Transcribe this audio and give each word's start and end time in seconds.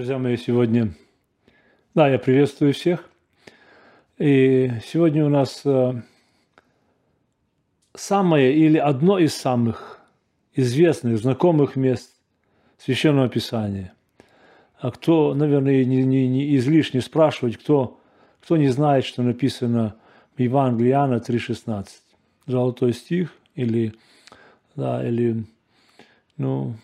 Друзья 0.00 0.16
мои, 0.16 0.38
сегодня, 0.38 0.94
да, 1.94 2.08
я 2.08 2.18
приветствую 2.18 2.72
всех. 2.72 3.06
И 4.16 4.70
сегодня 4.86 5.26
у 5.26 5.28
нас 5.28 5.60
э, 5.66 5.92
самое 7.94 8.56
или 8.56 8.78
одно 8.78 9.18
из 9.18 9.34
самых 9.34 10.00
известных, 10.54 11.18
знакомых 11.18 11.76
мест 11.76 12.14
Священного 12.78 13.28
Писания. 13.28 13.92
А 14.78 14.90
кто, 14.90 15.34
наверное, 15.34 15.84
не, 15.84 16.02
не, 16.02 16.28
не 16.28 16.56
излишне 16.56 17.02
спрашивать, 17.02 17.58
кто, 17.58 18.00
кто 18.40 18.56
не 18.56 18.68
знает, 18.68 19.04
что 19.04 19.22
написано 19.22 19.96
в 20.34 20.40
Евангелии 20.40 20.92
Иоанна 20.92 21.16
3,16. 21.16 21.88
Золотой 22.46 22.94
стих 22.94 23.34
или, 23.54 23.92
да, 24.76 25.06
или 25.06 25.44
ну, 26.38 26.76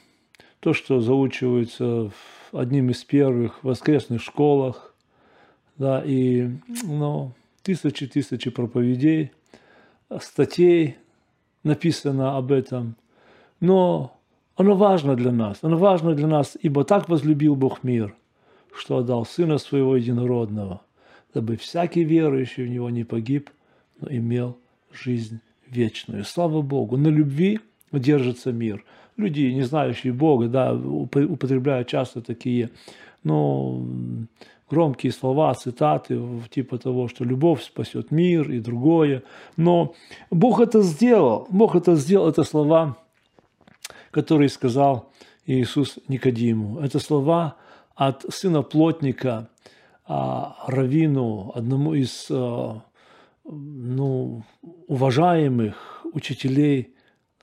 то, 0.61 0.75
что 0.75 1.01
заучивается 1.01 2.11
в 2.11 2.36
одним 2.59 2.91
из 2.91 3.05
первых 3.05 3.63
воскресных 3.63 4.23
школах, 4.23 4.95
да, 5.77 6.03
и 6.05 6.51
ну, 6.85 7.33
тысячи-тысячи 7.63 8.51
проповедей, 8.51 9.33
статей 10.21 10.97
написано 11.63 12.37
об 12.37 12.53
этом. 12.53 12.97
Но 13.61 14.17
оно 14.57 14.75
важно 14.75 15.17
для 15.17 15.33
нас, 15.33 15.59
оно 15.63 15.77
важно 15.77 16.15
для 16.15 16.27
нас, 16.27 16.57
ибо 16.61 16.85
так 16.85 17.09
возлюбил 17.09 17.57
Бог 17.57 17.83
мир, 17.83 18.15
что 18.75 18.99
отдал 18.99 19.27
Сына 19.27 19.59
Своего 19.59 19.97
Единородного, 19.97 20.83
дабы 21.35 21.57
всякий 21.57 22.05
верующий 22.05 22.65
в 22.65 22.69
Него 22.69 22.91
не 22.91 23.05
погиб, 23.05 23.51
но 24.01 24.09
имел 24.11 24.59
жизнь 24.93 25.41
вечную. 25.67 26.25
Слава 26.25 26.63
Богу, 26.63 26.97
на 26.97 27.09
любви 27.09 27.61
держится 27.93 28.53
мир– 28.53 28.85
люди, 29.17 29.53
не 29.53 29.63
знающие 29.63 30.13
Бога, 30.13 30.49
да, 30.49 30.75
употребляют 30.75 31.89
часто 31.89 32.21
такие, 32.21 32.71
ну, 33.25 33.87
громкие 34.71 35.13
слова, 35.13 35.55
цитаты, 35.55 36.21
типа 36.51 36.79
того, 36.79 37.09
что 37.09 37.25
любовь 37.25 37.63
спасет 37.63 38.11
мир 38.11 38.51
и 38.51 38.61
другое. 38.61 39.23
Но 39.57 39.95
Бог 40.31 40.61
это 40.61 40.83
сделал. 40.83 41.47
Бог 41.51 41.77
это 41.77 41.95
сделал. 41.95 42.29
Это 42.29 42.45
слова, 42.45 42.97
которые 44.11 44.49
сказал 44.49 45.13
Иисус 45.47 45.99
Никодиму. 46.09 46.81
Это 46.81 46.99
слова 46.99 47.57
от 47.95 48.25
сына 48.29 48.63
плотника, 48.63 49.49
а, 50.09 50.57
Равину, 50.67 51.53
одному 51.55 51.95
из 51.95 52.27
а, 52.31 52.83
ну, 53.45 54.43
уважаемых 54.87 56.05
учителей 56.13 56.95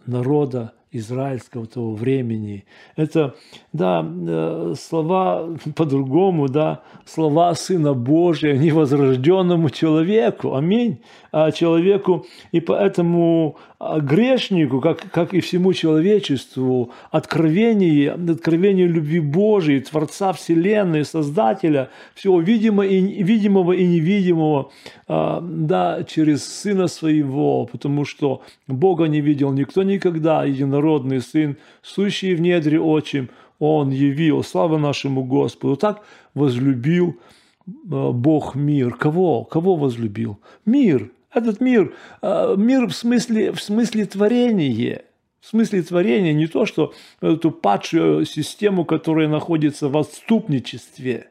народа 0.06 0.74
израильского 0.94 1.66
того 1.66 1.94
времени. 1.96 2.66
Это, 2.96 3.36
да, 3.74 4.06
э, 4.06 4.74
слова 4.80 5.50
по-другому, 5.76 6.48
да, 6.48 6.82
слова 7.06 7.54
Сына 7.56 7.94
Божия 7.94 8.56
невозрожденному 8.56 9.70
человеку, 9.70 10.56
аминь, 10.56 11.00
а 11.32 11.52
человеку, 11.52 12.26
и 12.52 12.60
поэтому 12.60 13.58
а, 13.86 14.00
грешнику, 14.00 14.80
как, 14.80 15.12
как 15.12 15.34
и 15.34 15.42
всему 15.42 15.74
человечеству, 15.74 16.92
откровение, 17.12 18.12
откровение 18.12 18.88
любви 18.88 19.20
Божией, 19.20 19.82
Творца 19.82 20.32
Вселенной, 20.32 21.04
Создателя, 21.04 21.90
всего 22.16 22.40
видимого 22.40 22.84
и, 22.84 23.24
видимого 23.24 23.74
и 23.74 23.86
невидимого, 23.86 24.72
а, 25.08 25.42
да, 25.42 26.04
через 26.04 26.46
Сына 26.46 26.88
Своего, 26.88 27.66
потому 27.66 28.06
что 28.06 28.42
Бога 28.68 29.06
не 29.06 29.20
видел 29.20 29.52
никто 29.52 29.84
никогда, 29.84 30.46
единородный 30.84 31.22
Сын, 31.22 31.58
сущий 31.82 32.36
в 32.36 32.42
недре 32.42 32.80
отчим, 32.80 33.30
Он 33.60 33.90
явил, 33.90 34.44
слава 34.44 34.78
нашему 34.78 35.24
Господу, 35.24 35.76
так 35.76 36.04
возлюбил 36.34 37.20
а, 37.68 38.12
Бог 38.12 38.56
мир. 38.56 38.96
Кого? 38.96 39.44
Кого 39.44 39.76
возлюбил? 39.76 40.40
Мир. 40.66 41.12
Этот 41.34 41.62
мир, 41.62 41.94
а, 42.22 42.56
мир 42.56 42.88
в 42.88 42.94
смысле, 42.94 43.52
в 43.52 43.62
смысле 43.62 44.06
творения, 44.06 45.04
в 45.40 45.48
смысле 45.48 45.82
творения, 45.82 46.34
не 46.34 46.48
то, 46.48 46.66
что 46.66 46.94
эту 47.22 47.52
падшую 47.52 48.26
систему, 48.26 48.86
которая 48.86 49.28
находится 49.28 49.90
в 49.90 49.98
отступничестве, 49.98 51.30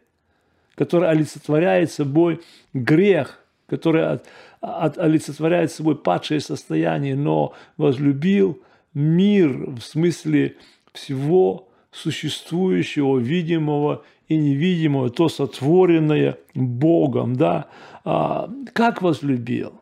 которая 0.74 1.10
олицетворяет 1.10 1.92
собой 1.92 2.40
грех, 2.74 3.38
которая 3.68 4.12
от, 4.12 4.26
от, 4.60 4.98
олицетворяет 4.98 5.72
собой 5.72 5.96
падшее 5.96 6.40
состояние, 6.40 7.14
но 7.14 7.54
возлюбил 7.76 8.58
мир 8.94 9.70
в 9.70 9.80
смысле 9.80 10.56
всего 10.92 11.68
существующего, 11.90 13.18
видимого 13.18 14.04
и 14.28 14.36
невидимого, 14.36 15.10
то 15.10 15.28
сотворенное 15.28 16.38
Богом, 16.54 17.36
да, 17.36 17.66
а, 18.04 18.50
как 18.72 19.02
возлюбил? 19.02 19.74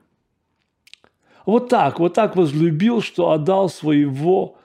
Вот 1.47 1.69
так, 1.69 2.01
вот 2.01 2.15
так 2.15 2.37
возлюбил, 2.37 3.01
что 3.01 3.31
отдал 3.31 3.69
своего 3.69 4.57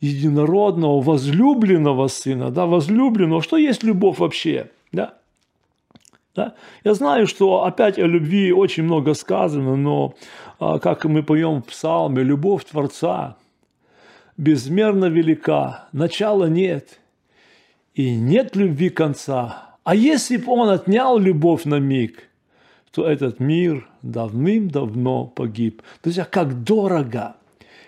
единородного, 0.00 1.00
возлюбленного 1.00 2.08
сына, 2.08 2.50
да, 2.50 2.66
возлюбленного. 2.66 3.42
Что 3.42 3.56
есть 3.56 3.82
любовь 3.82 4.18
вообще, 4.18 4.70
да? 4.92 5.14
Да? 6.34 6.54
Я 6.82 6.94
знаю, 6.94 7.26
что 7.26 7.64
опять 7.64 7.98
о 7.98 8.06
любви 8.06 8.52
очень 8.52 8.82
много 8.82 9.14
сказано, 9.14 9.76
но, 9.76 10.14
а, 10.58 10.78
как 10.78 11.04
мы 11.04 11.22
поем 11.22 11.62
в 11.62 11.66
псалме, 11.66 12.22
любовь 12.22 12.64
Творца 12.64 13.36
безмерно 14.36 15.06
велика, 15.06 15.88
начала 15.92 16.46
нет, 16.46 17.00
и 17.94 18.14
нет 18.14 18.56
любви 18.56 18.90
конца. 18.90 19.76
А 19.84 19.94
если 19.94 20.36
бы 20.36 20.52
он 20.52 20.70
отнял 20.70 21.18
любовь 21.18 21.64
на 21.64 21.78
миг– 21.78 22.28
то 22.94 23.04
этот 23.04 23.40
мир 23.40 23.88
давным-давно 24.02 25.26
погиб. 25.26 25.82
Друзья, 26.02 26.24
как 26.24 26.62
дорого, 26.62 27.34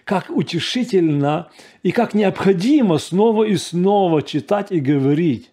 как 0.02 0.30
утешительно 0.30 1.48
и 1.84 1.92
как 1.92 2.12
необходимо 2.12 2.98
снова 2.98 3.44
и 3.44 3.56
снова 3.56 4.22
читать 4.22 4.72
и 4.72 4.80
говорить 4.80 5.52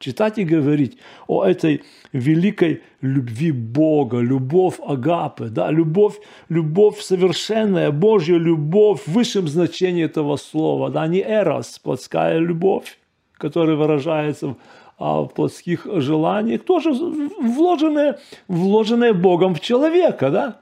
читать 0.00 0.38
и 0.38 0.44
говорить 0.44 0.96
о 1.28 1.44
этой 1.44 1.82
великой 2.12 2.82
любви 3.02 3.52
Бога, 3.52 4.18
любовь 4.18 4.80
Агапы, 4.84 5.48
да, 5.50 5.70
любовь, 5.70 6.18
любовь 6.48 7.00
совершенная, 7.00 7.92
Божья 7.92 8.36
любовь 8.36 9.02
в 9.06 9.12
высшем 9.12 9.46
значении 9.46 10.04
этого 10.04 10.36
слова, 10.36 10.90
да, 10.90 11.06
не 11.06 11.20
эрос, 11.20 11.78
плотская 11.78 12.38
любовь, 12.38 12.98
которая 13.34 13.76
выражается 13.76 14.56
а, 14.98 15.24
плотских 15.24 15.86
желаниях, 15.86 16.64
тоже 16.64 16.92
вложенные, 16.92 18.18
вложенные 18.48 19.12
Богом 19.12 19.54
в 19.54 19.60
человека, 19.60 20.30
да? 20.30 20.60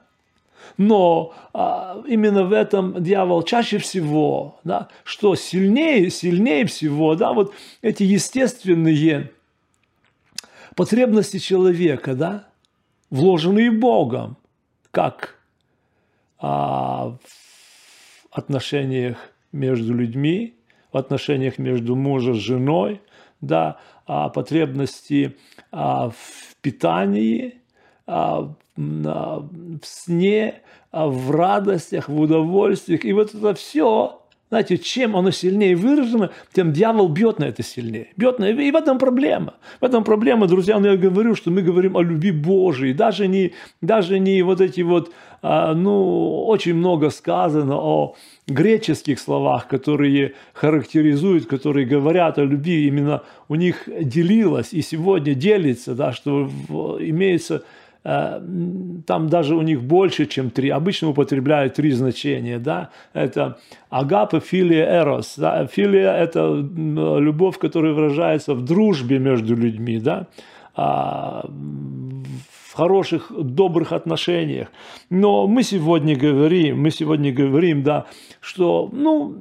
Но 0.77 1.33
а, 1.53 2.01
именно 2.07 2.43
в 2.43 2.53
этом 2.53 3.01
дьявол 3.01 3.43
чаще 3.43 3.77
всего, 3.77 4.59
да, 4.63 4.87
что 5.03 5.35
сильнее, 5.35 6.09
сильнее 6.09 6.65
всего, 6.65 7.15
да, 7.15 7.33
вот 7.33 7.53
эти 7.81 8.03
естественные 8.03 9.31
потребности 10.75 11.37
человека, 11.37 12.15
да, 12.15 12.47
вложенные 13.09 13.71
Богом, 13.71 14.37
как 14.91 15.35
а, 16.39 17.17
в 17.21 18.27
отношениях 18.31 19.17
между 19.51 19.93
людьми, 19.93 20.55
в 20.91 20.97
отношениях 20.97 21.57
между 21.57 21.95
мужем 21.95 22.35
с 22.35 22.39
женой, 22.39 23.01
да, 23.41 23.79
а, 24.05 24.29
потребности 24.29 25.37
а, 25.71 26.09
в 26.09 26.55
питании, 26.61 27.61
а, 28.07 28.53
в 28.79 29.81
сне, 29.83 30.61
в 30.91 31.31
радостях, 31.31 32.07
в 32.09 32.19
удовольствиях. 32.19 33.03
И 33.05 33.13
вот 33.13 33.35
это 33.35 33.53
все 33.53 34.19
знаете, 34.49 34.79
чем 34.79 35.15
оно 35.15 35.29
сильнее 35.29 35.75
выражено, 35.75 36.31
тем 36.53 36.73
дьявол 36.73 37.07
бьет 37.07 37.37
на 37.37 37.43
это 37.43 37.61
сильнее. 37.61 38.07
Бьет 38.17 38.39
на... 38.39 38.49
И 38.49 38.71
в 38.71 38.75
этом 38.75 38.97
проблема. 38.97 39.53
В 39.79 39.85
этом 39.85 40.03
проблема, 40.03 40.47
друзья, 40.47 40.79
но 40.79 40.87
я 40.87 40.97
говорю, 40.97 41.35
что 41.35 41.51
мы 41.51 41.61
говорим 41.61 41.95
о 41.95 42.01
любви 42.01 42.31
Божией. 42.31 42.93
Даже 42.93 43.27
не, 43.27 43.53
даже 43.81 44.17
не 44.17 44.41
вот 44.41 44.59
эти 44.59 44.81
вот, 44.81 45.11
а, 45.43 45.75
ну, 45.75 46.47
очень 46.47 46.73
много 46.73 47.11
сказано 47.11 47.77
о 47.77 48.15
греческих 48.47 49.19
словах, 49.19 49.67
которые 49.67 50.33
характеризуют, 50.53 51.45
которые 51.45 51.85
говорят 51.85 52.39
о 52.39 52.43
любви. 52.43 52.87
Именно 52.87 53.21
у 53.49 53.55
них 53.55 53.87
делилось 53.87 54.73
и 54.73 54.81
сегодня 54.81 55.35
делится, 55.35 55.93
да, 55.93 56.11
что 56.11 56.49
имеется 56.99 57.63
там 58.03 59.27
даже 59.29 59.55
у 59.55 59.61
них 59.61 59.81
больше, 59.81 60.25
чем 60.25 60.49
три. 60.49 60.69
Обычно 60.69 61.09
употребляют 61.09 61.73
три 61.73 61.91
значения. 61.91 62.59
Да? 62.59 62.89
Это 63.13 63.57
агапа, 63.89 64.39
филия, 64.39 65.01
эрос. 65.01 65.35
Да? 65.37 65.67
Филия– 65.67 66.13
это 66.17 66.47
любовь, 67.19 67.57
которая 67.57 67.93
выражается 67.93 68.53
в 68.53 68.63
дружбе 68.63 69.19
между 69.19 69.55
людьми. 69.55 69.99
Да? 69.99 70.27
А, 70.75 71.45
в 72.69 72.73
хороших, 72.73 73.31
добрых 73.37 73.91
отношениях. 73.91 74.69
Но 75.09 75.47
мы 75.47 75.63
сегодня 75.63 76.15
говорим, 76.15 76.81
мы 76.81 76.91
сегодня 76.91 77.33
говорим, 77.33 77.83
да, 77.83 78.05
что, 78.39 78.89
ну, 78.93 79.35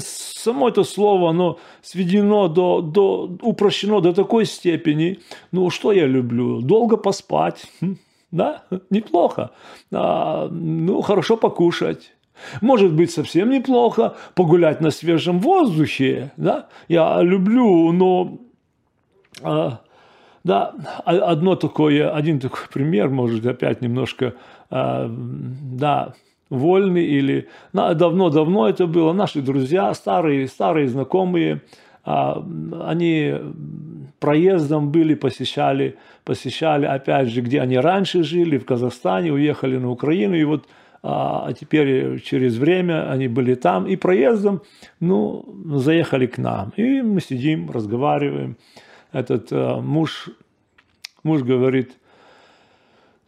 само 0.00 0.68
это 0.68 0.84
слово, 0.84 1.30
оно 1.30 1.58
сведено 1.82 2.48
до, 2.48 2.80
до, 2.80 3.30
упрощено 3.42 4.00
до 4.00 4.12
такой 4.12 4.46
степени. 4.46 5.18
Ну, 5.52 5.70
что 5.70 5.92
я 5.92 6.06
люблю? 6.06 6.60
Долго 6.60 6.96
поспать, 6.96 7.66
хм, 7.80 7.96
да, 8.30 8.64
неплохо. 8.90 9.50
А, 9.92 10.48
ну, 10.48 11.00
хорошо 11.02 11.36
покушать. 11.36 12.12
Может 12.60 12.92
быть, 12.92 13.10
совсем 13.10 13.50
неплохо 13.50 14.16
погулять 14.34 14.80
на 14.80 14.90
свежем 14.90 15.40
воздухе, 15.40 16.32
да. 16.36 16.68
Я 16.88 17.20
люблю, 17.22 17.92
но 17.92 18.38
а, 19.42 19.80
да, 20.44 20.74
одно 21.04 21.54
такое, 21.56 22.10
один 22.14 22.40
такой 22.40 22.66
пример, 22.72 23.10
может, 23.10 23.44
опять 23.46 23.82
немножко, 23.82 24.34
а, 24.70 25.06
да, 25.10 26.14
вольный 26.50 27.06
или 27.06 27.48
давно-давно 27.72 28.68
это 28.68 28.86
было, 28.86 29.12
наши 29.12 29.40
друзья, 29.40 29.94
старые, 29.94 30.46
старые 30.48 30.88
знакомые, 30.88 31.62
а, 32.04 32.44
они 32.86 33.34
проездом 34.18 34.90
были, 34.90 35.14
посещали, 35.14 35.96
посещали, 36.24 36.86
опять 36.86 37.28
же, 37.28 37.40
где 37.40 37.60
они 37.60 37.78
раньше 37.78 38.22
жили, 38.22 38.58
в 38.58 38.66
Казахстане, 38.66 39.32
уехали 39.32 39.78
на 39.78 39.90
Украину, 39.90 40.34
и 40.34 40.44
вот 40.44 40.66
а, 41.02 41.46
а 41.46 41.52
теперь 41.54 42.20
через 42.20 42.58
время 42.58 43.10
они 43.10 43.28
были 43.28 43.54
там, 43.54 43.86
и 43.86 43.96
проездом, 43.96 44.62
ну, 44.98 45.44
заехали 45.76 46.26
к 46.26 46.36
нам, 46.36 46.72
и 46.76 47.00
мы 47.00 47.20
сидим, 47.20 47.70
разговариваем, 47.70 48.56
этот 49.12 49.50
э, 49.50 49.80
муж, 49.80 50.28
муж 51.22 51.42
говорит, 51.42 51.92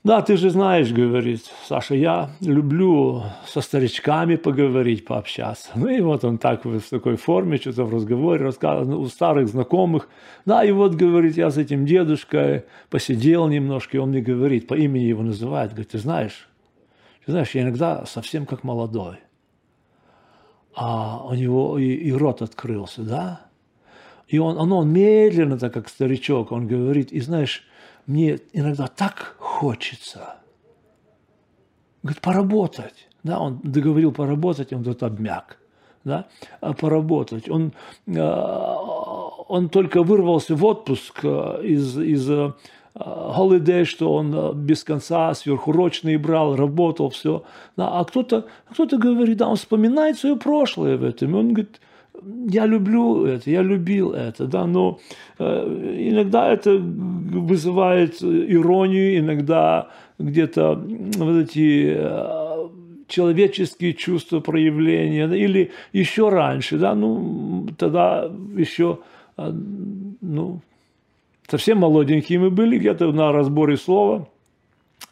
да, 0.04 0.20
ты 0.20 0.37
же 0.37 0.50
знаешь, 0.50 0.90
говорит, 0.90 1.43
Саша, 1.69 1.94
я 1.94 2.31
люблю 2.40 3.22
со 3.46 3.60
старичками 3.60 4.34
поговорить, 4.34 5.04
пообщаться. 5.04 5.70
Ну 5.76 5.88
и 5.88 6.00
вот 6.00 6.25
он 6.25 6.38
так 6.38 6.64
в 6.64 6.81
такой 6.90 7.16
форме, 7.16 7.56
что-то 7.56 7.84
в 7.84 7.94
разговоре 7.94 8.43
рассказывал 8.43 9.00
у 9.00 9.06
старых 9.06 9.46
знакомых. 9.49 10.08
Да, 10.44 10.64
и 10.64 10.72
вот, 10.72 10.94
говорит, 10.94 11.37
я 11.37 11.50
с 11.50 11.56
этим 11.56 11.87
дедушкой 11.87 12.64
посидел 12.90 13.46
немножко, 13.46 13.96
и 13.96 14.00
он 14.00 14.10
мне 14.10 14.20
говорит, 14.20 14.66
по 14.66 14.75
имени 14.75 15.04
его 15.04 15.22
называет, 15.22 15.70
говорит, 15.70 15.90
ты 15.90 15.99
знаешь, 15.99 16.49
ты 17.25 17.31
знаешь, 17.31 17.50
я 17.54 17.62
иногда 17.62 18.04
совсем 18.04 18.44
как 18.44 18.64
молодой. 18.64 19.19
А 20.75 21.25
у 21.25 21.34
него 21.34 21.78
и, 21.78 21.87
и 21.87 22.12
рот 22.12 22.43
открылся, 22.43 23.02
да? 23.02 23.43
И 24.26 24.38
он, 24.38 24.58
он, 24.58 24.72
он 24.72 24.90
медленно, 24.90 25.58
так 25.58 25.75
как 25.75 25.88
старичок, 25.88 26.50
он 26.50 26.66
говорит, 26.66 27.12
и 27.12 27.20
знаешь, 27.20 27.64
мне 28.06 28.40
иногда 28.52 28.87
так 28.87 29.37
хочется. 29.38 30.37
Говорит, 32.02 32.20
поработать. 32.20 33.08
Да, 33.22 33.38
он 33.38 33.60
договорил 33.62 34.12
поработать, 34.12 34.72
он 34.72 34.82
тут 34.82 35.02
обмяк. 35.02 35.58
Да, 36.04 36.26
а 36.60 36.72
поработать. 36.72 37.49
Он, 37.49 37.72
а, 38.16 38.76
он 39.49 39.69
только 39.69 40.02
вырвался 40.02 40.56
в 40.56 40.64
отпуск 40.64 41.20
а, 41.22 41.60
из, 41.60 41.96
из 41.96 42.28
holiday, 42.94 43.84
что 43.84 44.12
он 44.12 44.64
без 44.64 44.84
конца 44.84 45.32
сверхурочные 45.32 46.19
брал, 46.19 46.56
работал, 46.56 47.10
все. 47.10 47.44
Да, 47.76 47.99
а 47.99 48.04
кто-то 48.04 48.46
кто 48.70 48.87
говорит, 48.99 49.38
да, 49.38 49.49
он 49.49 49.56
вспоминает 49.56 50.19
свое 50.19 50.37
прошлое 50.37 50.96
в 50.96 51.04
этом. 51.04 51.31
И 51.31 51.38
он 51.38 51.52
говорит, 51.54 51.81
я 52.49 52.67
люблю 52.67 53.25
это, 53.27 53.51
я 53.51 53.63
любил 53.63 54.13
это, 54.13 54.47
да, 54.47 54.67
но 54.67 54.99
э, 55.39 56.07
иногда 56.11 56.53
это 56.53 56.77
вызывает 56.77 58.23
иронию, 58.23 59.19
иногда 59.19 59.89
где-то 60.19 60.75
вот 61.19 61.37
эти 61.37 61.95
э, 61.97 62.69
человеческие 63.09 63.95
чувства 63.95 64.41
проявления, 64.41 65.27
или 65.27 65.71
еще 65.93 66.29
раньше, 66.29 66.79
да, 66.79 66.95
ну, 66.95 67.69
тогда 67.79 68.31
еще, 68.57 68.99
э, 69.37 69.53
ну, 70.21 70.61
совсем 71.49 71.79
молоденькие 71.79 72.39
мы 72.39 72.51
были, 72.51 72.79
где-то 72.79 73.13
на 73.13 73.33
разборе 73.33 73.77
слова– 73.77 74.29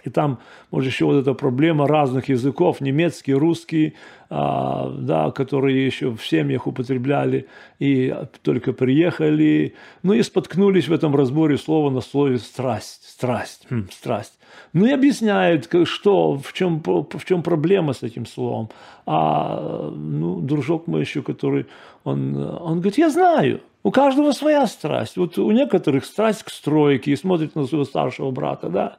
и 0.04 0.10
там, 0.10 0.38
может, 0.70 0.92
еще 0.92 1.04
вот 1.04 1.16
эта 1.16 1.34
проблема 1.34 1.86
разных 1.86 2.28
языков, 2.28 2.80
немецкий, 2.80 3.34
русский, 3.34 3.94
а, 4.28 4.88
да, 4.96 5.30
которые 5.30 5.84
еще 5.84 6.14
в 6.14 6.26
семьях 6.26 6.66
употребляли 6.66 7.48
и 7.78 8.14
только 8.42 8.72
приехали. 8.72 9.74
Ну 10.02 10.12
и 10.12 10.22
споткнулись 10.22 10.88
в 10.88 10.92
этом 10.92 11.16
разборе 11.16 11.58
слова 11.58 11.90
на 11.90 12.00
слове 12.00 12.38
«страсть», 12.38 13.08
«страсть», 13.08 13.66
хм, 13.70 13.88
«страсть». 13.90 14.38
Ну 14.72 14.86
и 14.86 14.92
объясняет, 14.92 15.68
что, 15.84 16.36
в 16.36 16.52
чем, 16.52 16.82
в 16.84 17.24
чем 17.24 17.42
проблема 17.42 17.92
с 17.92 18.02
этим 18.02 18.26
словом. 18.26 18.70
А 19.06 19.90
ну, 19.90 20.40
дружок 20.40 20.86
мой 20.86 21.00
еще, 21.00 21.22
который, 21.22 21.66
он, 22.04 22.36
он 22.36 22.80
говорит, 22.80 22.98
я 22.98 23.10
знаю, 23.10 23.60
у 23.82 23.90
каждого 23.90 24.32
своя 24.32 24.66
страсть. 24.66 25.16
Вот 25.16 25.38
у 25.38 25.50
некоторых 25.50 26.04
страсть 26.04 26.44
к 26.44 26.50
стройке 26.50 27.12
и 27.12 27.16
смотрит 27.16 27.54
на 27.54 27.66
своего 27.66 27.84
старшего 27.84 28.30
брата, 28.30 28.68
да, 28.68 28.98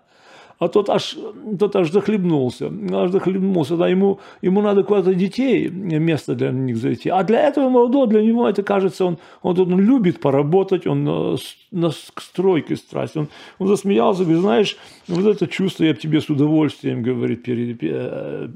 а 0.62 0.68
тот 0.68 0.90
аж, 0.90 1.18
тот 1.60 1.76
аж 1.76 1.92
захлебнулся, 1.92 2.72
аж 2.92 3.12
захлебнулся, 3.12 3.78
да, 3.78 3.88
ему, 3.88 4.20
ему 4.44 4.62
надо 4.62 4.84
куда-то 4.84 5.16
детей, 5.16 5.70
место 5.70 6.36
для 6.36 6.52
них 6.52 6.78
зайти. 6.78 7.10
А 7.10 7.24
для 7.24 7.40
этого 7.50 7.70
молодого, 7.70 8.06
для 8.06 8.22
него 8.22 8.48
это 8.48 8.62
кажется, 8.62 9.06
он, 9.06 9.18
он, 9.42 9.60
он 9.60 9.80
любит 9.80 10.20
поработать, 10.20 10.86
он 10.86 11.08
э, 11.08 11.38
на 11.72 11.90
стройке 11.90 12.76
страсть. 12.76 13.18
Он, 13.18 13.28
он 13.60 13.68
засмеялся, 13.68 14.24
говорит, 14.24 14.42
знаешь, 14.42 14.78
вот 15.08 15.26
это 15.26 15.48
чувство 15.48 15.86
я 15.86 15.94
тебе 15.96 16.22
с 16.22 16.30
удовольствием, 16.30 17.02
говорит, 17.02 17.42
перед, 17.42 17.84
э, 17.84 18.48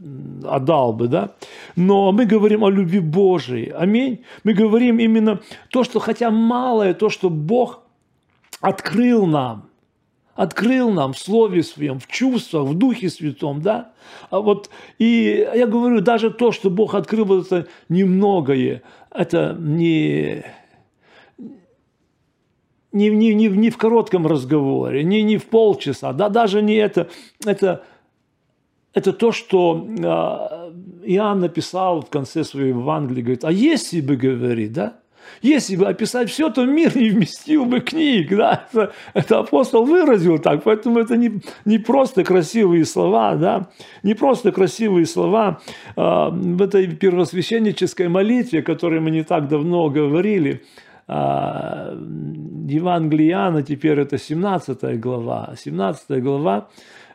отдал 0.43 0.93
бы, 0.93 1.07
да. 1.07 1.29
Но 1.75 2.11
мы 2.11 2.27
говорим 2.27 2.63
о 2.63 2.69
любви 2.69 2.99
Божией, 2.99 3.71
аминь. 3.71 4.19
Мы 4.43 4.53
говорим 4.53 4.99
именно 4.99 5.39
то, 5.71 5.83
что 5.83 5.99
хотя 5.99 6.29
малое, 6.29 6.93
то, 6.93 7.09
что 7.09 7.31
Бог 7.31 7.79
открыл 8.61 9.25
нам– 9.25 9.63
открыл 10.35 10.91
нам 10.91 11.13
в 11.13 11.17
Слове 11.19 11.63
Своем, 11.63 11.99
в 11.99 12.07
чувствах, 12.07 12.67
в 12.67 12.77
Духе 12.77 13.09
Святом, 13.09 13.61
да? 13.61 13.93
А 14.29 14.41
вот, 14.41 14.69
и 14.99 15.47
я 15.55 15.65
говорю, 15.65 16.01
даже 16.01 16.29
то, 16.29 16.51
что 16.51 16.69
Бог 16.69 16.93
открыл, 16.93 17.25
вот 17.25 17.47
это 17.47 17.67
немногое, 17.89 18.83
это 19.11 19.55
не, 19.57 20.45
не, 22.91 23.09
не, 23.09 23.33
не, 23.33 23.47
не 23.47 23.69
в 23.69 23.77
коротком 23.77 24.27
разговоре, 24.27 25.03
не, 25.03 25.23
не 25.23 25.37
в 25.37 25.45
полчаса, 25.45 26.11
да, 26.11 26.29
даже 26.29 26.61
не 26.61 26.75
это, 26.75 27.09
это, 27.45 27.83
это 28.93 29.13
то, 29.13 29.31
что 29.31 29.87
а, 30.03 30.73
Иоанн 31.03 31.39
написал 31.39 32.01
в 32.01 32.09
конце 32.09 32.43
своего 32.43 32.81
Евангелия, 32.81 33.23
говорит, 33.23 33.45
а 33.45 33.51
если 33.51 34.01
бы, 34.01 34.17
говорит, 34.17 34.73
да, 34.73 34.99
если 35.41 35.75
бы 35.75 35.87
описать 35.87 36.29
все, 36.29 36.49
то 36.49 36.65
мир 36.65 36.95
не 36.95 37.09
вместил 37.09 37.65
бы 37.65 37.79
книг. 37.79 38.35
Да? 38.35 38.67
Это, 38.71 38.93
это 39.13 39.39
апостол 39.39 39.85
выразил 39.85 40.39
так, 40.39 40.63
поэтому 40.63 40.99
это 40.99 41.17
не, 41.17 41.41
не 41.65 41.77
просто 41.77 42.23
красивые 42.23 42.85
слова, 42.85 43.35
да? 43.35 43.69
не 44.03 44.13
просто 44.13 44.51
красивые 44.51 45.05
слова 45.05 45.59
э, 45.95 46.01
в 46.31 46.61
этой 46.61 46.87
первосвященнической 46.87 48.07
молитве, 48.07 48.59
о 48.59 48.63
которой 48.63 48.99
мы 48.99 49.11
не 49.11 49.23
так 49.23 49.47
давно 49.47 49.89
говорили. 49.89 50.63
Э, 51.07 51.97
Евангелие 52.67 53.29
Иоанна, 53.29 53.63
теперь 53.63 53.99
это 53.99 54.17
17 54.17 54.99
глава, 54.99 55.53
17 55.57 56.23
глава 56.23 56.69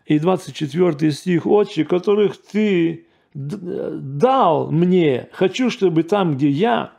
и 0.06 0.18
24 0.18 1.12
стих 1.12 1.46
«Отче, 1.46 1.84
которых 1.84 2.36
Ты 2.52 3.06
дал 3.32 4.70
мне, 4.70 5.28
хочу, 5.32 5.70
чтобы 5.70 6.02
там, 6.02 6.34
где 6.34 6.48
я, 6.48 6.92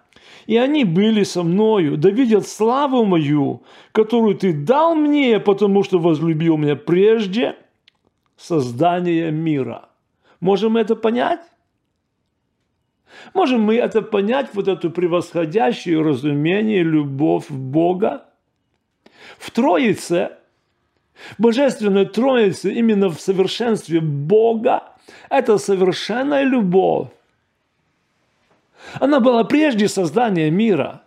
и 0.47 0.57
они 0.57 0.85
были 0.85 1.23
со 1.23 1.43
мною, 1.43 1.97
да 1.97 2.09
видят 2.09 2.47
славу 2.47 3.05
мою, 3.05 3.63
которую 3.91 4.35
ты 4.35 4.53
дал 4.53 4.95
мне, 4.95 5.39
потому 5.39 5.83
что 5.83 5.99
возлюбил 5.99 6.57
меня 6.57 6.75
прежде 6.75 7.55
создания 8.37 9.31
мира. 9.31 9.89
Можем 10.39 10.73
мы 10.73 10.81
это 10.81 10.95
понять? 10.95 11.41
Можем 13.33 13.61
мы 13.61 13.75
это 13.75 14.01
понять, 14.01 14.49
вот 14.53 14.67
эту 14.67 14.89
превосходящее 14.89 16.01
разумение, 16.01 16.83
любовь 16.83 17.49
Бога? 17.49 18.25
В 19.37 19.51
Троице, 19.51 20.31
Божественная 21.37 22.05
Троица 22.05 22.69
именно 22.69 23.09
в 23.09 23.19
совершенстве 23.19 23.99
Бога, 23.99 24.83
это 25.29 25.57
совершенная 25.57 26.43
любовь 26.43 27.09
она 28.99 29.19
была 29.19 29.43
прежде 29.43 29.87
создания 29.87 30.49
мира. 30.49 31.03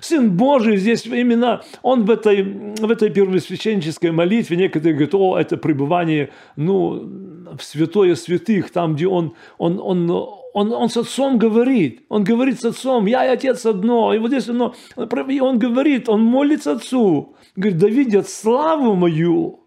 Сын 0.00 0.36
Божий 0.36 0.76
здесь 0.76 1.06
именно, 1.06 1.62
он 1.82 2.04
в 2.04 2.10
этой, 2.10 2.42
в 2.42 2.90
этой 2.90 3.10
первосвященнической 3.10 4.10
молитве, 4.10 4.56
некоторые 4.56 4.94
говорят, 4.94 5.14
о, 5.14 5.38
это 5.38 5.56
пребывание, 5.56 6.30
ну, 6.56 7.54
в 7.56 7.62
святое 7.62 8.14
святых, 8.16 8.70
там, 8.70 8.94
где 8.94 9.06
он, 9.06 9.34
он, 9.58 9.80
он, 9.80 10.10
он, 10.10 10.72
он 10.72 10.88
с 10.88 10.96
отцом 10.96 11.38
говорит, 11.38 12.04
он 12.08 12.24
говорит 12.24 12.60
с 12.60 12.64
отцом, 12.64 13.06
я 13.06 13.26
и 13.26 13.28
отец 13.28 13.66
одно, 13.66 14.14
и 14.14 14.18
вот 14.18 14.28
здесь 14.28 14.48
он, 14.48 14.74
он 14.96 15.58
говорит, 15.58 16.08
он 16.08 16.22
молится 16.22 16.72
отцу, 16.72 17.36
говорит, 17.56 17.78
да 17.78 17.88
видят 17.88 18.28
славу 18.28 18.94
мою, 18.94 19.60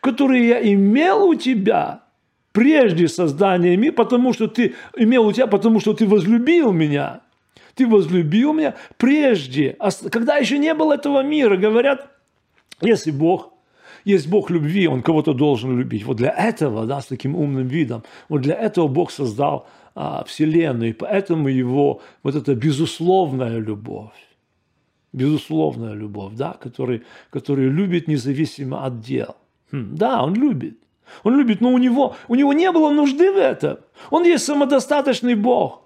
которую 0.00 0.44
я 0.44 0.60
имел 0.72 1.28
у 1.28 1.34
тебя, 1.34 2.03
прежде 2.54 3.08
создания 3.08 3.76
мира, 3.76 3.92
потому 3.92 4.32
что 4.32 4.46
ты 4.46 4.74
имел 4.96 5.26
у 5.26 5.32
тебя, 5.32 5.48
потому 5.48 5.80
что 5.80 5.92
ты 5.92 6.06
возлюбил 6.06 6.72
меня. 6.72 7.20
Ты 7.74 7.88
возлюбил 7.88 8.52
меня 8.52 8.76
прежде, 8.96 9.76
когда 10.12 10.36
еще 10.36 10.58
не 10.58 10.72
было 10.72 10.94
этого 10.94 11.24
мира. 11.24 11.56
Говорят, 11.56 12.08
если 12.80 13.10
Бог 13.10 13.52
есть 14.04 14.28
Бог 14.28 14.50
любви, 14.50 14.86
Он 14.86 15.02
кого-то 15.02 15.32
должен 15.32 15.76
любить. 15.76 16.04
Вот 16.04 16.16
для 16.18 16.30
этого, 16.30 16.86
да, 16.86 17.00
с 17.00 17.06
таким 17.06 17.34
умным 17.34 17.66
видом, 17.66 18.04
вот 18.28 18.42
для 18.42 18.54
этого 18.54 18.86
Бог 18.86 19.10
создал 19.10 19.66
а, 19.96 20.22
Вселенную, 20.24 20.90
и 20.90 20.92
поэтому 20.92 21.48
Его 21.48 22.02
вот 22.22 22.36
эта 22.36 22.54
безусловная 22.54 23.58
любовь, 23.58 24.12
безусловная 25.12 25.94
любовь, 25.94 26.34
да, 26.34 26.52
который, 26.52 27.02
который 27.30 27.68
любит 27.68 28.06
независимо 28.06 28.84
от 28.84 29.00
дел. 29.00 29.34
Хм, 29.72 29.96
да, 29.96 30.22
Он 30.22 30.34
любит. 30.34 30.83
Он 31.22 31.36
любит, 31.36 31.60
но 31.60 31.70
у 31.70 31.78
него, 31.78 32.16
у 32.28 32.34
него 32.34 32.52
не 32.52 32.70
было 32.72 32.90
нужды 32.90 33.32
в 33.32 33.36
этом. 33.36 33.78
Он 34.10 34.24
есть 34.24 34.44
самодостаточный 34.44 35.34
Бог. 35.34 35.82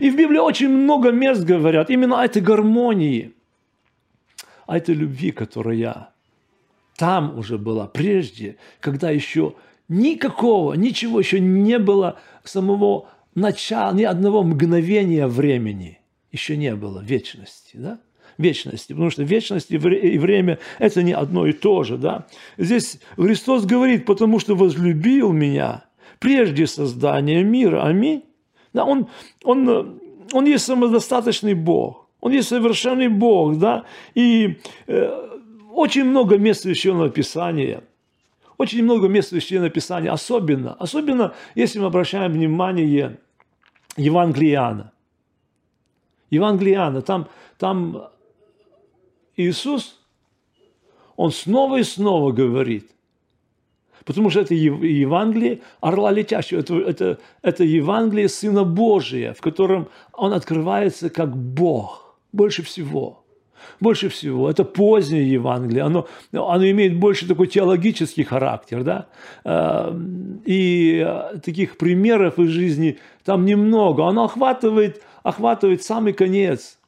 И 0.00 0.10
в 0.10 0.16
Библии 0.16 0.38
очень 0.38 0.68
много 0.68 1.10
мест 1.10 1.44
говорят 1.44 1.90
именно 1.90 2.20
о 2.20 2.24
этой 2.24 2.42
гармонии, 2.42 3.34
о 4.66 4.76
этой 4.76 4.94
любви, 4.94 5.30
которая 5.30 6.10
там 6.96 7.38
уже 7.38 7.58
была 7.58 7.86
прежде, 7.86 8.56
когда 8.80 9.10
еще 9.10 9.54
никакого, 9.88 10.74
ничего 10.74 11.20
еще 11.20 11.40
не 11.40 11.78
было 11.78 12.18
самого 12.44 13.08
начала, 13.34 13.94
ни 13.94 14.02
одного 14.02 14.42
мгновения 14.42 15.26
времени 15.26 16.00
еще 16.32 16.56
не 16.56 16.74
было 16.74 17.00
вечности, 17.00 17.76
да? 17.76 18.00
Вечности, 18.38 18.92
потому 18.92 19.10
что 19.10 19.24
вечность 19.24 19.70
и 19.70 19.76
время– 19.76 20.58
это 20.78 21.02
не 21.02 21.12
одно 21.12 21.46
и 21.46 21.52
то 21.52 21.82
же. 21.82 21.98
Да? 21.98 22.26
Здесь 22.56 23.00
Христос 23.16 23.66
говорит, 23.66 24.06
потому 24.06 24.38
что 24.38 24.54
возлюбил 24.54 25.32
меня 25.32 25.84
прежде 26.20 26.66
создания 26.66 27.42
мира. 27.42 27.84
Аминь. 27.84 28.24
Да, 28.72 28.84
он, 28.84 29.08
он, 29.44 30.00
он 30.32 30.44
есть 30.46 30.64
самодостаточный 30.64 31.54
Бог, 31.54 32.08
Он 32.20 32.32
есть 32.32 32.48
совершенный 32.48 33.08
Бог. 33.08 33.58
Да? 33.58 33.84
И 34.14 34.58
э, 34.86 35.28
очень 35.72 36.04
много 36.04 36.38
мест 36.38 36.62
Священного 36.62 37.10
Писания, 37.10 37.82
очень 38.56 38.82
много 38.84 39.08
мест 39.08 39.30
Священного 39.30 39.70
Писания, 39.70 40.12
особенно, 40.12 40.74
особенно 40.74 41.34
если 41.54 41.80
мы 41.80 41.86
обращаем 41.86 42.32
внимание 42.32 43.18
Евангелиана. 43.96 44.92
Евангелиана, 46.30 47.00
там, 47.02 47.28
там 47.58 48.08
Иисус, 49.38 49.98
Он 51.16 51.32
снова 51.32 51.78
и 51.78 51.82
снова 51.82 52.32
говорит, 52.32 52.90
потому 54.04 54.30
что 54.30 54.40
это 54.40 54.54
Евангелие 54.54 55.60
орла 55.80 56.10
летящего, 56.12 56.60
это, 56.60 56.76
это, 56.76 57.18
это 57.42 57.64
Евангелие 57.64 58.28
Сына 58.28 58.64
Божия, 58.64 59.32
в 59.32 59.40
котором 59.40 59.88
Он 60.12 60.32
открывается 60.32 61.08
как 61.08 61.36
Бог 61.36 62.16
больше 62.32 62.62
всего– 62.62 63.24
больше 63.80 64.08
всего. 64.08 64.50
Это 64.50 64.64
позднее 64.64 65.30
Евангелие, 65.30 65.82
оно, 65.82 66.06
оно 66.32 66.70
имеет 66.70 66.98
больше 66.98 67.26
такой 67.26 67.46
теологический 67.46 68.24
характер, 68.24 68.82
да, 68.82 69.06
э, 69.44 69.98
и 70.44 71.04
э, 71.04 71.38
таких 71.38 71.78
примеров 71.78 72.38
из 72.38 72.50
жизни 72.50 72.98
там 73.24 73.44
немного. 73.44 74.06
Оно 74.06 74.24
охватывает, 74.24 75.02
охватывает 75.22 75.82
самый 75.82 76.12
конец, 76.12 76.78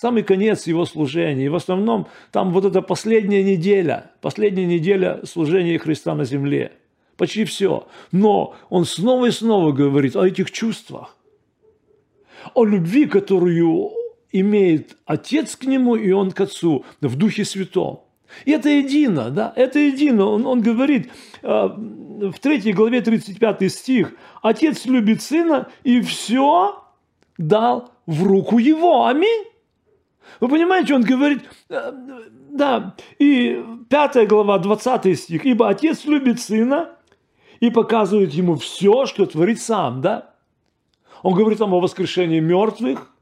самый 0.00 0.22
конец 0.22 0.66
его 0.66 0.86
служения. 0.86 1.46
И 1.46 1.48
в 1.48 1.54
основном 1.54 2.06
там 2.32 2.52
вот 2.52 2.64
эта 2.64 2.80
последняя 2.80 3.42
неделя, 3.42 4.12
последняя 4.22 4.64
неделя 4.64 5.20
служения 5.24 5.78
Христа 5.78 6.14
на 6.14 6.24
земле. 6.24 6.72
Почти 7.18 7.44
все. 7.44 7.86
Но 8.10 8.54
он 8.70 8.86
снова 8.86 9.26
и 9.26 9.30
снова 9.30 9.72
говорит 9.72 10.16
о 10.16 10.26
этих 10.26 10.50
чувствах, 10.50 11.16
о 12.54 12.64
любви, 12.64 13.04
которую 13.04 13.90
имеет 14.32 14.96
Отец 15.04 15.54
к 15.56 15.64
Нему, 15.64 15.96
и 15.96 16.12
Он 16.12 16.30
к 16.30 16.40
Отцу 16.40 16.86
в 17.02 17.16
Духе 17.16 17.44
Святом. 17.44 18.00
И 18.46 18.52
это 18.52 18.70
едино, 18.70 19.28
да, 19.28 19.52
это 19.54 19.80
едино. 19.80 20.26
Он, 20.26 20.46
он 20.46 20.62
говорит 20.62 21.10
э, 21.42 21.48
в 21.48 22.38
3 22.40 22.72
главе 22.72 23.02
35 23.02 23.70
стих, 23.70 24.14
Отец 24.40 24.86
любит 24.86 25.20
Сына 25.20 25.68
и 25.82 26.00
все 26.00 26.82
дал 27.36 27.92
в 28.06 28.22
руку 28.22 28.56
Его. 28.56 29.04
Аминь. 29.04 29.50
Вы 30.38 30.48
понимаете, 30.48 30.94
он 30.94 31.02
говорит, 31.02 31.42
э, 31.68 31.92
да, 32.50 32.94
и 33.18 33.62
5 33.88 34.28
глава, 34.28 34.58
20 34.58 35.18
стих, 35.18 35.44
ибо 35.44 35.68
Отец 35.68 36.04
любит 36.04 36.40
Сына 36.40 36.90
и 37.60 37.70
показывает 37.70 38.32
Ему 38.32 38.56
все, 38.56 39.06
что 39.06 39.26
творит 39.26 39.60
Сам, 39.60 40.00
да. 40.00 40.34
Он 41.22 41.34
говорит 41.34 41.58
там 41.58 41.74
о 41.74 41.80
воскрешении 41.80 42.40
мертвых, 42.40 43.12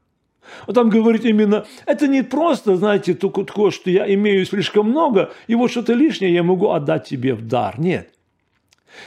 он 0.67 0.73
там 0.73 0.89
говорит 0.89 1.25
именно, 1.25 1.65
это 1.85 2.07
не 2.07 2.23
просто, 2.23 2.75
знаете, 2.75 3.13
то, 3.13 3.71
что 3.71 3.89
я 3.89 4.11
имею 4.13 4.45
слишком 4.45 4.89
много, 4.89 5.31
и 5.47 5.55
вот 5.55 5.71
что-то 5.71 5.93
лишнее 5.93 6.33
я 6.33 6.43
могу 6.43 6.69
отдать 6.69 7.07
тебе 7.07 7.33
в 7.33 7.45
дар. 7.47 7.79
Нет. 7.79 8.13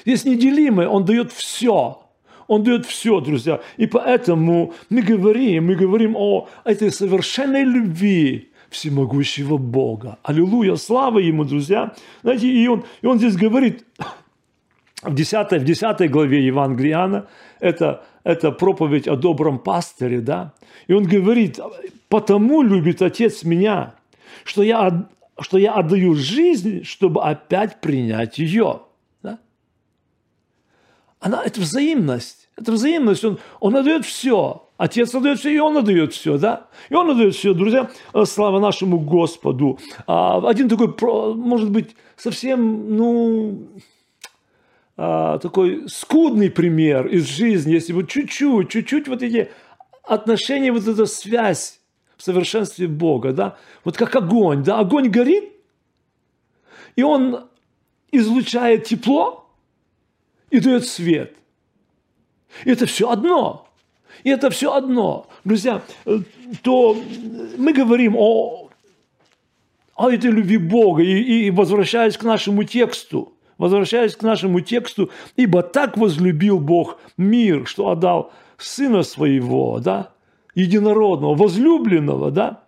Здесь 0.04 0.25
неделимое, 0.25 0.88
он 0.88 1.04
дает 1.04 1.32
все. 1.32 2.01
Он 2.46 2.62
дает 2.62 2.87
все, 2.87 3.20
друзья. 3.20 3.61
И 3.76 3.87
поэтому 3.87 4.75
мы 4.90 5.02
говорим, 5.02 5.66
мы 5.66 5.75
говорим 5.75 6.16
о 6.16 6.49
этой 6.64 6.90
совершенной 6.90 7.64
любви 7.64 8.50
всемогущего 8.70 9.56
Бога. 9.56 10.18
Аллилуйя, 10.22 10.76
слава 10.76 11.18
Ему, 11.18 11.44
друзья. 11.44 11.94
Знаете, 12.22 12.49
и 12.49 12.66
он, 12.66 12.84
и 13.02 13.06
он 13.06 13.18
здесь 13.18 13.37
говорит 13.37 13.84
в 15.02 15.14
10, 15.14 15.52
в 15.52 15.64
10 15.64 16.11
главе 16.11 16.46
Евангелиана, 16.46 17.26
это 17.61 18.02
это 18.25 18.52
проповедь 18.52 19.08
о 19.08 19.16
добром 19.16 19.58
пастыре, 19.58 20.20
да, 20.20 20.54
и 20.87 20.92
он 20.92 21.04
говорит, 21.04 21.58
потому 22.08 22.62
любит 22.62 23.02
Отец 23.02 23.42
меня, 23.42 23.94
что 24.44 24.62
я, 24.62 25.06
что 25.40 25.58
я 25.58 25.75
отдаю 25.75 26.14
жизнь, 26.14 26.84
чтобы 26.84 27.22
опять 27.22 27.80
принять 27.80 28.38
ее. 28.38 28.82
Она, 31.22 31.42
это 31.44 31.60
взаимность, 31.60 32.48
это 32.56 32.72
взаимность, 32.72 33.24
он, 33.24 33.38
он 33.60 33.76
отдает 33.76 34.04
все, 34.04 34.68
Отец 34.76 35.14
отдает 35.14 35.38
все, 35.38 35.54
и 35.54 35.58
Он 35.58 35.76
отдает 35.76 36.12
все, 36.12 36.38
да? 36.38 36.66
И 36.90 36.94
Он 36.94 37.08
отдает 37.08 37.36
все, 37.36 37.54
друзья, 37.54 37.88
слава 38.24 38.58
нашему 38.58 38.98
Господу. 38.98 39.78
А, 40.08 40.44
один 40.48 40.68
такой, 40.68 40.92
может 41.36 41.70
быть, 41.70 41.94
совсем, 42.16 42.96
ну, 42.96 43.68
а, 44.96 45.38
такой 45.38 45.88
скудный 45.88 46.50
пример 46.50 47.06
из 47.06 47.28
жизни, 47.28 47.74
если 47.74 47.92
вот 47.92 48.08
чуть-чуть, 48.08 48.70
чуть-чуть 48.70 49.06
вот 49.06 49.22
эти 49.22 49.52
отношения, 50.02 50.72
вот 50.72 50.88
эта 50.88 51.06
связь 51.06 51.78
в 52.16 52.24
совершенстве 52.24 52.88
Бога, 52.88 53.32
да, 53.32 53.56
вот 53.84 53.96
как 53.96 54.16
огонь, 54.16 54.64
да, 54.64 54.80
огонь 54.80 55.10
горит, 55.10 55.44
и 56.96 57.04
он 57.04 57.44
излучает 58.10 58.82
тепло 58.84 59.41
и 60.52 60.61
дает 60.61 60.87
свет. 60.87 61.35
Это 62.64 62.87
все 62.87 63.11
одно. 63.11 63.66
И 64.23 64.30
это 64.30 64.50
все 64.50 64.73
одно. 64.73 65.26
Друзья, 65.44 65.82
э, 66.04 66.18
то 66.62 66.97
мы 67.56 67.73
говорим 67.73 68.14
о, 68.16 68.68
о 69.97 70.11
этой 70.11 70.30
любви 70.30 70.59
Бога. 70.59 71.02
И, 71.02 71.47
и 71.47 71.50
возвращаясь 71.50 72.16
к 72.16 72.23
нашему 72.23 72.64
тексту, 72.64 73.32
Возвращаясь 73.59 74.16
к 74.16 74.23
нашему 74.23 74.61
тексту, 74.61 75.11
ибо 75.37 75.62
так 75.62 75.97
возлюбил 75.97 76.59
Бог 76.59 76.99
мир, 77.16 77.64
что 77.66 77.90
отдал 77.90 78.32
Сына 78.59 79.04
Своего, 79.04 79.78
да, 79.78 80.11
единородного, 80.56 81.37
возлюбленного, 81.37 82.32
да, 82.32 82.64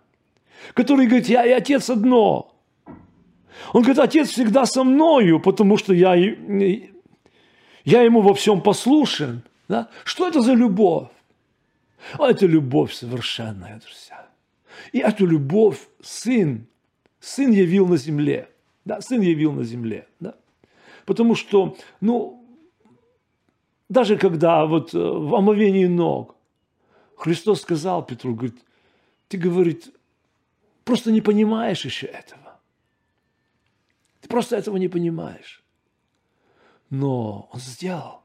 который 0.73 1.07
говорит, 1.07 1.27
я 1.27 1.45
и 1.45 1.51
Отец 1.51 1.89
одно. 1.89 2.53
Он 3.73 3.81
говорит, 3.81 3.99
Отец 3.99 4.29
всегда 4.29 4.65
со 4.65 4.85
мною, 4.85 5.41
потому 5.41 5.75
что 5.77 5.93
я, 5.93 6.15
я 7.85 8.01
Ему 8.01 8.21
во 8.21 8.33
всем 8.33 8.61
послушен. 8.61 9.43
Да? 9.67 9.89
Что 10.03 10.27
это 10.27 10.41
за 10.41 10.53
любовь? 10.53 11.09
А 12.19 12.29
это 12.29 12.45
любовь 12.45 12.93
совершенная, 12.93 13.79
друзья. 13.79 14.27
И 14.91 14.99
эту 14.99 15.25
любовь 15.25 15.87
Сын, 16.01 16.67
Сын 17.19 17.51
явил 17.51 17.87
на 17.87 17.97
земле. 17.97 18.49
Да, 18.83 19.01
Сын 19.01 19.21
явил 19.21 19.53
на 19.53 19.63
земле. 19.63 20.07
Да? 20.19 20.35
Потому 21.05 21.35
что, 21.35 21.77
ну, 22.01 22.43
даже 23.89 24.17
когда 24.17 24.65
вот 24.65 24.93
э, 24.93 24.97
в 24.97 25.35
омовении 25.35 25.85
ног 25.85 26.35
Христос 27.15 27.61
сказал 27.61 28.05
Петру, 28.05 28.35
говорит, 28.35 28.57
ты, 29.27 29.37
говорит, 29.37 29.89
просто 30.83 31.11
не 31.11 31.21
понимаешь 31.21 31.85
еще 31.85 32.07
этого. 32.07 32.59
Ты 34.21 34.27
просто 34.27 34.55
этого 34.55 34.77
не 34.77 34.87
понимаешь. 34.87 35.64
Но 36.95 37.49
он 37.51 37.59
сделал. 37.59 38.21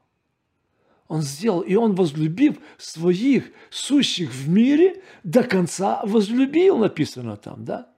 Он 1.07 1.21
сделал, 1.21 1.61
и 1.61 1.75
он, 1.75 1.93
возлюбив 1.95 2.57
своих 2.77 3.51
сущих 3.69 4.31
в 4.31 4.47
мире, 4.47 5.01
до 5.23 5.43
конца 5.43 6.01
возлюбил, 6.05 6.77
написано 6.77 7.35
там, 7.35 7.65
да? 7.65 7.89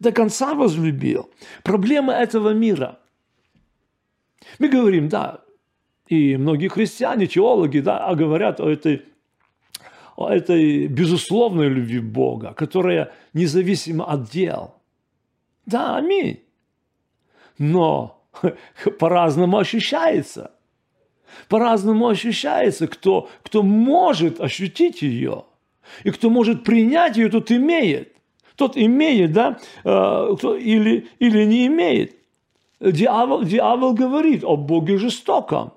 До 0.00 0.10
конца 0.10 0.54
возлюбил. 0.54 1.30
Проблема 1.62 2.12
этого 2.12 2.50
мира– 2.50 2.98
мы 4.58 4.68
говорим, 4.68 5.08
да, 5.08 5.42
И 6.08 6.36
многие 6.36 6.68
христиане, 6.68 7.26
теологи, 7.26 7.80
да, 7.80 8.14
говорят 8.14 8.60
о 8.60 8.70
этой, 8.70 9.02
о 10.16 10.30
этой 10.30 10.86
безусловной 10.86 11.68
любви 11.68 11.98
Бога, 11.98 12.54
которая 12.54 13.12
независима 13.32 14.04
от 14.04 14.30
дел. 14.30 14.74
Да, 15.66 15.96
аминь. 15.96 16.40
Но 17.58 18.15
по-разному 18.98 19.58
ощущается. 19.58 20.52
По-разному 21.48 22.08
ощущается, 22.08 22.86
кто, 22.88 23.28
кто 23.42 23.62
может 23.62 24.40
ощутить 24.40 25.02
ее. 25.02 25.44
И 26.04 26.10
кто 26.10 26.30
может 26.30 26.64
принять 26.64 27.16
ее, 27.16 27.28
тот 27.28 27.50
имеет. 27.52 28.12
Тот 28.56 28.76
имеет, 28.76 29.32
да, 29.32 29.58
э, 29.84 30.34
кто, 30.38 30.56
или, 30.56 31.06
или 31.18 31.44
не 31.44 31.66
имеет. 31.66 32.16
Дьявол, 32.80 33.44
дьявол 33.44 33.94
говорит 33.94 34.44
о 34.44 34.56
Боге 34.56 34.98
жестоком. 34.98 35.72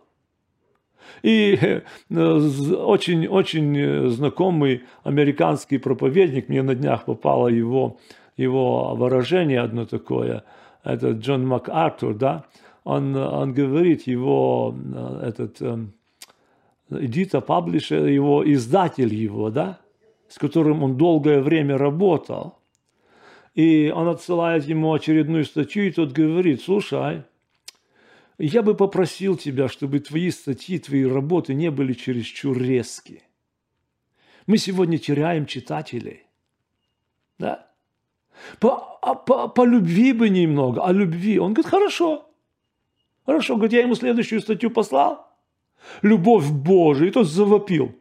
И 1.22 1.82
очень-очень 2.10 3.78
э, 3.78 4.08
знакомый 4.10 4.84
американский 5.04 5.78
проповедник, 5.78 6.50
мне 6.50 6.62
на 6.62 6.76
днях 6.76 7.06
попало 7.06 7.50
его, 7.50 7.98
его 8.38 8.96
выражение 8.96 9.60
одно 9.60 9.86
такое, 9.86 10.44
это 10.84 11.12
Джон 11.12 11.48
МакАртур, 11.48 12.16
да, 12.16 12.46
он, 12.84 13.16
он 13.16 13.54
говорит, 13.54 14.08
его 14.08 14.76
э, 14.78 15.22
этот 15.28 15.62
эдита, 16.90 17.42
паблишер, 17.42 18.06
его 18.06 18.44
издатель 18.52 19.14
его, 19.14 19.50
да, 19.50 19.80
с 20.28 20.38
которым 20.38 20.84
он 20.84 20.98
долгое 20.98 21.42
время 21.42 21.78
работал, 21.78 22.60
и 23.56 23.92
он 23.94 24.08
отсылает 24.08 24.66
ему 24.66 24.94
очередную 24.94 25.46
статью, 25.46 25.88
и 25.88 25.92
тот 25.92 26.12
говорит, 26.12 26.62
слушай, 26.62 27.24
я 28.38 28.62
бы 28.62 28.74
попросил 28.74 29.36
тебя, 29.36 29.68
чтобы 29.68 30.00
твои 30.00 30.32
статьи, 30.32 30.80
твои 30.80 31.04
работы 31.04 31.54
не 31.54 31.70
были 31.70 31.94
чересчур 31.94 32.58
резкие. 32.58 33.24
Мы 34.48 34.58
сегодня 34.58 34.98
теряем 34.98 35.46
читателей. 35.46 36.24
Да? 37.38 37.69
По, 38.60 39.00
а, 39.02 39.16
по, 39.16 39.48
по 39.48 39.66
любви 39.66 40.14
бы 40.14 40.30
немного, 40.30 40.86
о 40.86 40.92
любви. 40.92 41.40
Он 41.40 41.54
говорит, 41.54 41.72
хорошо. 41.72 42.30
Хорошо, 43.26 43.56
говорит, 43.56 43.74
я 43.74 43.82
ему 43.82 43.96
следующую 43.96 44.42
статью 44.42 44.72
послал. 44.72 45.28
Любовь 46.02 46.50
Божия. 46.50 47.08
И 47.08 47.12
тот 47.12 47.28
завопил. 47.28 47.96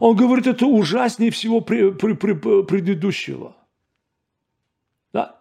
Он 0.00 0.16
говорит, 0.16 0.46
это 0.46 0.66
ужаснее 0.66 1.30
всего 1.30 1.60
при, 1.60 1.92
при, 1.92 2.14
при, 2.14 2.34
предыдущего. 2.34 3.56
Да? 5.12 5.40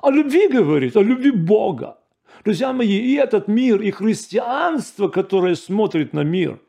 О 0.00 0.10
любви 0.10 0.48
говорит, 0.48 0.96
о 0.96 1.02
любви 1.02 1.30
Бога. 1.30 1.98
Друзья 2.44 2.72
мои, 2.72 2.96
и 2.96 3.14
этот 3.14 3.48
мир, 3.48 3.82
и 3.82 3.90
христианство, 3.90 5.08
которое 5.08 5.56
смотрит 5.56 6.12
на 6.12 6.20
мир, 6.20 6.60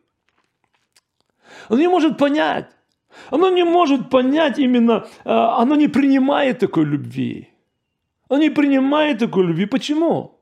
оно 1.68 1.80
не 1.80 1.88
может 1.88 2.18
понять. 2.18 2.70
Оно 3.30 3.50
не 3.50 3.64
может 3.64 4.10
понять 4.10 4.60
именно, 4.60 5.08
а, 5.24 5.62
оно 5.62 5.76
не 5.76 5.88
принимает 5.88 6.60
такой 6.60 6.86
любви. 6.86 7.50
Оно 8.28 8.42
не 8.42 8.50
принимает 8.50 9.20
такой 9.20 9.46
любви. 9.46 9.66
Почему? 9.66 10.40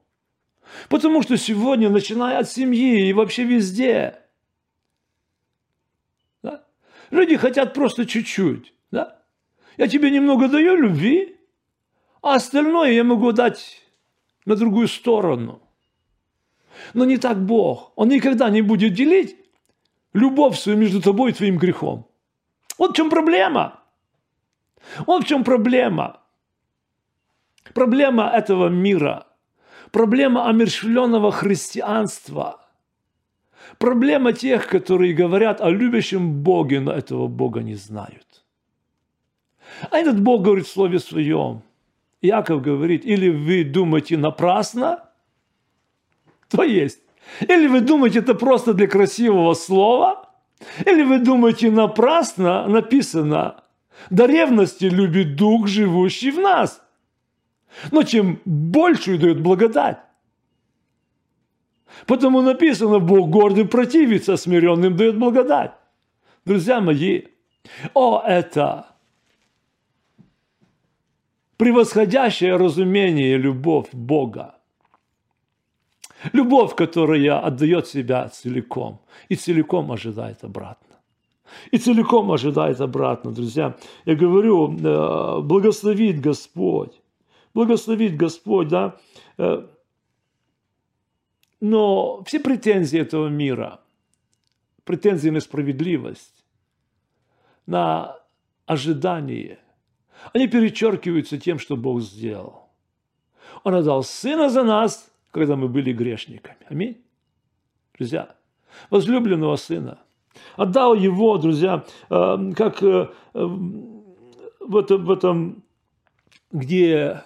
Потому 0.89 1.21
что 1.21 1.37
сегодня, 1.37 1.89
начиная 1.89 2.39
от 2.39 2.49
семьи 2.49 3.07
и 3.07 3.13
вообще 3.13 3.43
везде, 3.43 4.19
да, 6.43 6.65
люди 7.09 7.37
хотят 7.37 7.73
просто 7.73 8.05
чуть-чуть. 8.05 8.73
Да? 8.91 9.21
Я 9.77 9.87
тебе 9.87 10.11
немного 10.11 10.49
даю 10.49 10.75
любви, 10.75 11.37
а 12.21 12.35
остальное 12.35 12.91
я 12.91 13.03
могу 13.03 13.31
дать 13.31 13.81
на 14.45 14.55
другую 14.55 14.87
сторону. 14.87 15.61
Но 16.93 17.05
не 17.05 17.17
так 17.17 17.43
Бог. 17.43 17.93
Он 17.95 18.09
никогда 18.09 18.49
не 18.49 18.61
будет 18.61 18.93
делить 18.93 19.37
любовь 20.13 20.57
свою 20.57 20.77
между 20.77 21.01
тобой 21.01 21.31
и 21.31 21.33
твоим 21.33 21.57
грехом. 21.57 22.07
Вот 22.77 22.91
в 22.91 22.95
чем 22.95 23.09
проблема. 23.09 23.79
Вот 25.05 25.23
в 25.23 25.27
чем 25.27 25.43
проблема. 25.43 26.19
Проблема 27.73 28.29
этого 28.29 28.69
мира. 28.69 29.27
Проблема 29.91 30.47
омершвленного 30.47 31.31
христианства. 31.31 32.61
Проблема 33.77 34.33
тех, 34.33 34.67
которые 34.67 35.13
говорят 35.13 35.61
о 35.61 35.69
любящем 35.69 36.41
Боге, 36.43 36.79
но 36.79 36.91
этого 36.91 37.27
Бога 37.27 37.61
не 37.61 37.75
знают. 37.75 38.45
А 39.91 39.97
этот 39.97 40.21
Бог 40.21 40.43
говорит 40.43 40.65
в 40.65 40.71
Слове 40.71 40.99
Своем, 40.99 41.61
Яков 42.21 42.61
говорит, 42.61 43.05
или 43.05 43.29
вы 43.29 43.63
думаете 43.63 44.17
напрасно, 44.17 45.03
то 46.49 46.63
есть. 46.63 46.99
Или 47.41 47.67
вы 47.67 47.81
думаете, 47.81 48.19
это 48.19 48.33
просто 48.35 48.73
для 48.73 48.87
красивого 48.87 49.53
слова, 49.53 50.16
или 50.85 51.03
вы 51.03 51.19
думаете 51.19 51.71
напрасно 51.71 52.67
написано, 52.67 53.63
до 54.09 54.25
ревности 54.25 54.85
любит 54.85 55.35
Дух, 55.35 55.67
живущий 55.67 56.31
в 56.31 56.39
нас. 56.39 56.81
Но 57.91 58.03
чем 58.03 58.39
большую 58.45 59.19
дает 59.19 59.41
благодать. 59.41 59.99
Потому 62.05 62.41
написано, 62.41 62.99
Бог 62.99 63.29
гордый 63.29 63.65
противится, 63.65 64.37
смиренным 64.37 64.95
дает 64.95 65.17
благодать. 65.17 65.71
Друзья 66.45 66.79
мои, 66.79 67.23
о, 67.93 68.21
это 68.25 68.87
превосходящее 71.57 72.55
разумение 72.55 73.37
любовь 73.37 73.89
Бога. 73.91 74.56
Любовь, 76.33 76.75
которая 76.75 77.39
отдает 77.39 77.87
себя 77.87 78.27
целиком 78.29 78.99
и 79.29 79.35
целиком 79.35 79.91
ожидает 79.91 80.43
обратно. 80.43 80.95
И 81.71 81.77
целиком 81.77 82.31
ожидает 82.31 82.81
обратно, 82.81 83.31
друзья. 83.31 83.77
Я 84.05 84.15
говорю, 84.15 84.77
э, 84.77 85.41
благословит 85.41 86.19
Господь. 86.19 87.01
Благословит 87.53 88.17
Господь, 88.17 88.67
да. 88.67 88.97
Э, 89.37 89.65
но 91.61 92.23
все 92.25 92.39
претензии 92.39 92.99
этого 92.99 93.27
мира, 93.27 93.79
претензии 94.83 95.29
на 95.29 95.39
справедливость, 95.39 96.45
на 97.65 98.15
ожидание– 98.65 99.59
они 100.33 100.47
перечеркиваются 100.47 101.37
тем, 101.37 101.59
что 101.59 101.75
Бог 101.75 102.01
сделал. 102.01 102.69
Он 103.63 103.75
отдал 103.75 104.03
Сына 104.03 104.49
за 104.49 104.63
нас, 104.63 105.09
когда 105.37 105.55
мы 105.55 105.67
были 105.67 105.93
грешниками. 105.93 106.57
Аминь. 106.69 106.97
Друзья, 107.97 108.35
возлюбленного 108.89 109.55
Сына. 109.55 109.99
Отдал 110.55 110.95
Его, 110.95 111.37
друзья, 111.37 111.83
э, 112.09 112.51
как 112.55 112.83
э, 112.83 113.09
в 113.33 114.77
этом, 114.77 115.05
в 115.05 115.11
этом 115.11 115.63
где 116.51 117.23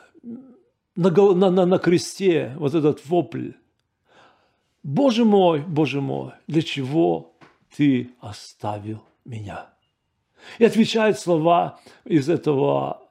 на, 0.96 1.10
на, 1.10 1.66
на 1.66 1.78
кресте 1.78 2.54
вот 2.58 2.74
этот 2.74 3.06
вопль. 3.08 3.52
Боже 4.84 5.26
мой, 5.26 5.62
Боже 5.62 6.02
мой, 6.02 6.32
для 6.48 6.62
чего 6.62 7.34
ты 7.76 8.10
оставил 8.20 9.04
меня? 9.26 9.70
И 10.58 10.66
отвечает 10.66 11.20
слова 11.20 11.80
из 12.04 12.30
этого 12.30 13.02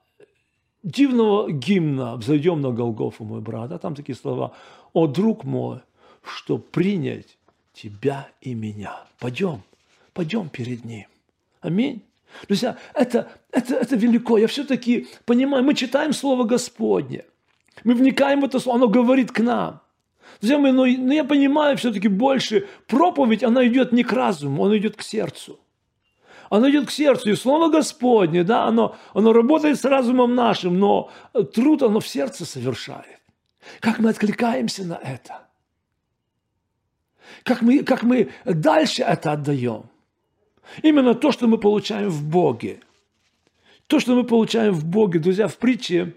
дивного 0.82 1.50
гимна 1.50 2.16
«Взойдем 2.16 2.60
на 2.60 2.70
Голгофу, 2.70 3.24
мой 3.24 3.40
брат». 3.40 3.70
А 3.72 3.78
там 3.78 3.94
такие 3.94 4.16
слова 4.16 4.52
«О, 4.92 5.06
друг 5.06 5.44
мой, 5.44 5.80
что 6.22 6.58
принять 6.58 7.38
тебя 7.72 8.28
и 8.40 8.54
меня». 8.54 8.96
Пойдем, 9.18 9.62
пойдем 10.12 10.48
перед 10.48 10.84
Ним. 10.84 11.06
Аминь. 11.60 12.02
Друзья, 12.46 12.78
это, 12.94 13.30
это, 13.50 13.74
это 13.74 13.96
велико. 13.96 14.38
Я 14.38 14.46
все-таки 14.46 15.08
понимаю, 15.24 15.64
мы 15.64 15.74
читаем 15.74 16.12
Слово 16.12 16.44
Господне. 16.44 17.24
Мы 17.84 17.94
вникаем 17.94 18.40
в 18.40 18.44
это 18.44 18.58
Слово, 18.58 18.76
оно 18.76 18.88
говорит 18.88 19.32
к 19.32 19.40
нам. 19.40 19.80
Друзья 20.40 20.58
мои, 20.58 20.72
но, 20.72 20.86
но 20.86 21.12
я 21.12 21.24
понимаю 21.24 21.76
все-таки 21.76 22.08
больше, 22.08 22.68
проповедь, 22.86 23.42
она 23.42 23.66
идет 23.66 23.92
не 23.92 24.04
к 24.04 24.12
разуму, 24.12 24.64
она 24.64 24.76
идет 24.76 24.96
к 24.96 25.02
сердцу 25.02 25.58
оно 26.50 26.68
идет 26.68 26.88
к 26.88 26.90
сердцу, 26.90 27.30
и 27.30 27.36
Слово 27.36 27.70
Господне, 27.70 28.42
да, 28.42 28.64
оно, 28.64 28.96
оно 29.14 29.32
работает 29.32 29.80
с 29.80 29.84
разумом 29.84 30.34
нашим, 30.34 30.78
но 30.78 31.10
труд 31.54 31.82
оно 31.82 32.00
в 32.00 32.08
сердце 32.08 32.44
совершает. 32.44 33.19
Как 33.80 33.98
мы 33.98 34.10
откликаемся 34.10 34.84
на 34.84 34.94
это? 34.94 35.46
Как 37.42 37.62
мы, 37.62 37.84
как 37.84 38.02
мы 38.02 38.32
дальше 38.44 39.02
это 39.02 39.32
отдаем? 39.32 39.88
Именно 40.82 41.14
то, 41.14 41.32
что 41.32 41.46
мы 41.46 41.58
получаем 41.58 42.08
в 42.08 42.24
Боге. 42.24 42.80
То, 43.86 44.00
что 44.00 44.14
мы 44.14 44.24
получаем 44.24 44.72
в 44.72 44.84
Боге, 44.84 45.18
друзья, 45.18 45.48
в 45.48 45.56
притче, 45.56 46.16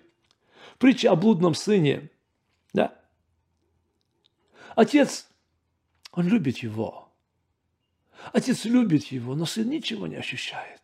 в 0.76 0.78
притче 0.78 1.10
о 1.10 1.16
блудном 1.16 1.56
сыне, 1.56 2.10
да? 2.74 2.94
Отец, 4.76 5.28
он 6.12 6.28
любит 6.28 6.60
его– 6.60 7.10
Отец 8.32 8.66
любит 8.66 9.06
его, 9.06 9.36
но 9.36 9.46
сын 9.46 9.70
ничего 9.70 10.08
не 10.08 10.16
ощущает. 10.16 10.82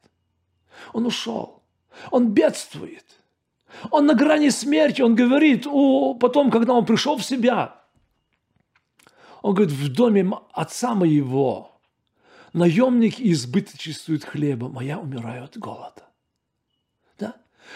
Он 0.93 1.05
ушел. 1.05 1.63
Он 2.11 2.31
бедствует. 2.33 3.18
Он 3.91 4.05
на 4.05 4.13
грани 4.13 4.49
смерти. 4.49 5.01
Он 5.01 5.15
говорит, 5.15 5.65
о, 5.67 6.13
потом, 6.13 6.51
когда 6.51 6.73
он 6.73 6.86
пришел 6.86 7.17
в 7.17 7.23
себя, 7.23 7.75
Он 9.41 9.53
говорит, 9.53 9.73
в 9.73 9.93
доме 9.93 10.29
отца 10.53 10.95
моего 10.95 11.79
наемники 12.53 13.21
избыточествуют 13.32 14.23
хлебом, 14.23 14.77
а 14.77 14.84
я 14.84 14.99
умираю 14.99 15.43
от 15.45 15.58
голода. 15.58 16.03
Да? 17.17 17.36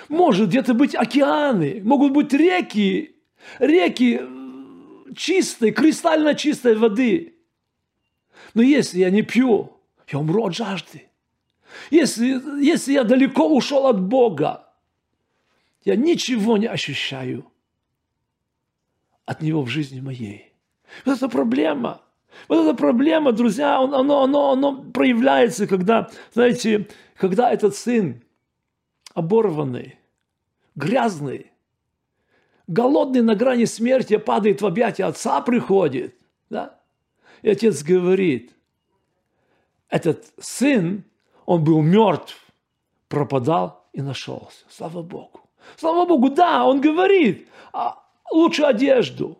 Может 0.10 0.50
где-то 0.50 0.74
быть 0.74 0.96
океаны, 0.96 1.82
могут 1.84 2.12
быть 2.12 2.34
реки, 2.34 3.16
реки 3.60 4.20
э, 4.22 5.14
чистой, 5.16 5.72
кристально 5.72 6.36
чистой 6.36 6.76
воды. 6.76 7.36
Но 8.54 8.62
если 8.62 9.00
я 9.00 9.10
не 9.10 9.22
пью, 9.22 9.78
я 10.12 10.20
умру 10.20 10.46
от 10.46 10.56
жажды. 10.56 11.08
Если, 11.90 12.64
если 12.64 12.94
я 12.94 13.04
далеко 13.04 13.48
ушел 13.48 13.88
от 13.88 14.02
Бога, 14.02 14.63
я 15.84 15.96
ничего 15.96 16.58
не 16.58 16.68
ощущаю 16.68 17.46
от 19.26 19.42
Него 19.42 19.64
в 19.64 19.70
жизни 19.70 20.00
моей. 20.00 20.54
Вот 21.06 21.18
это 21.18 21.30
проблема. 21.30 22.02
Вот 22.48 22.66
эта 22.66 22.76
проблема, 22.76 23.32
друзья, 23.32 23.78
оно, 23.78 24.24
оно, 24.24 24.52
оно, 24.52 24.84
проявляется, 24.84 25.68
когда, 25.68 26.10
знаете, 26.34 26.88
когда 27.16 27.52
этот 27.52 27.76
сын 27.76 28.24
оборванный, 29.14 30.00
грязный, 30.76 31.52
голодный 32.68 33.22
на 33.22 33.36
грани 33.36 33.66
смерти, 33.66 34.18
падает 34.18 34.62
в 34.62 34.66
объятия 34.66 35.06
отца, 35.06 35.42
приходит, 35.42 36.16
да? 36.50 36.80
И 37.44 37.50
отец 37.50 37.84
говорит, 37.84 38.56
этот 39.90 40.26
сын, 40.40 41.04
он 41.46 41.64
был 41.64 41.82
мертв, 41.82 42.36
пропадал 43.10 43.88
и 43.94 44.02
нашелся. 44.02 44.66
Слава 44.70 45.04
Богу. 45.04 45.43
Слава 45.78 46.06
Богу, 46.06 46.30
да, 46.30 46.66
он 46.66 46.82
говорит, 46.82 47.48
а 47.72 48.04
лучше 48.32 48.64
одежду, 48.64 49.38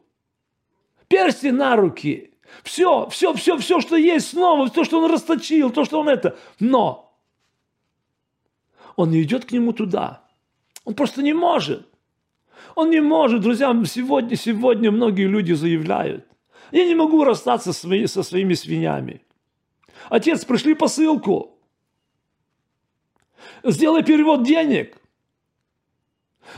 персти 1.08 1.52
на 1.52 1.76
руки, 1.76 2.34
все, 2.64 3.08
все, 3.10 3.34
все, 3.34 3.58
все, 3.58 3.82
что 3.82 3.96
есть 3.96 4.30
снова, 4.30 4.70
то, 4.70 4.84
что 4.84 5.02
он 5.02 5.12
расточил, 5.12 5.72
то, 5.72 5.86
что 5.86 6.00
он 6.00 6.10
это. 6.10 6.38
Но 6.60 7.18
он 8.96 9.12
не 9.12 9.24
идет 9.24 9.46
к 9.46 9.52
нему 9.52 9.74
туда. 9.74 10.24
Он 10.86 10.94
просто 10.94 11.24
не 11.24 11.34
может. 11.34 11.88
Он 12.76 12.90
не 12.90 13.02
может, 13.02 13.42
друзья, 13.42 13.74
сегодня, 13.86 14.36
сегодня 14.36 14.92
многие 14.92 15.28
люди 15.28 15.54
заявляют, 15.54 16.26
я 16.72 16.86
не 16.86 16.96
могу 16.96 17.24
расстаться 17.24 17.72
со 17.72 17.80
своими, 17.82 18.06
со 18.06 18.24
своими 18.24 18.54
свинями. 18.56 19.22
Отец, 20.10 20.44
пришли 20.44 20.74
посылку. 20.74 21.60
Сделай 23.64 24.04
перевод 24.04 24.44
денег. 24.44 24.98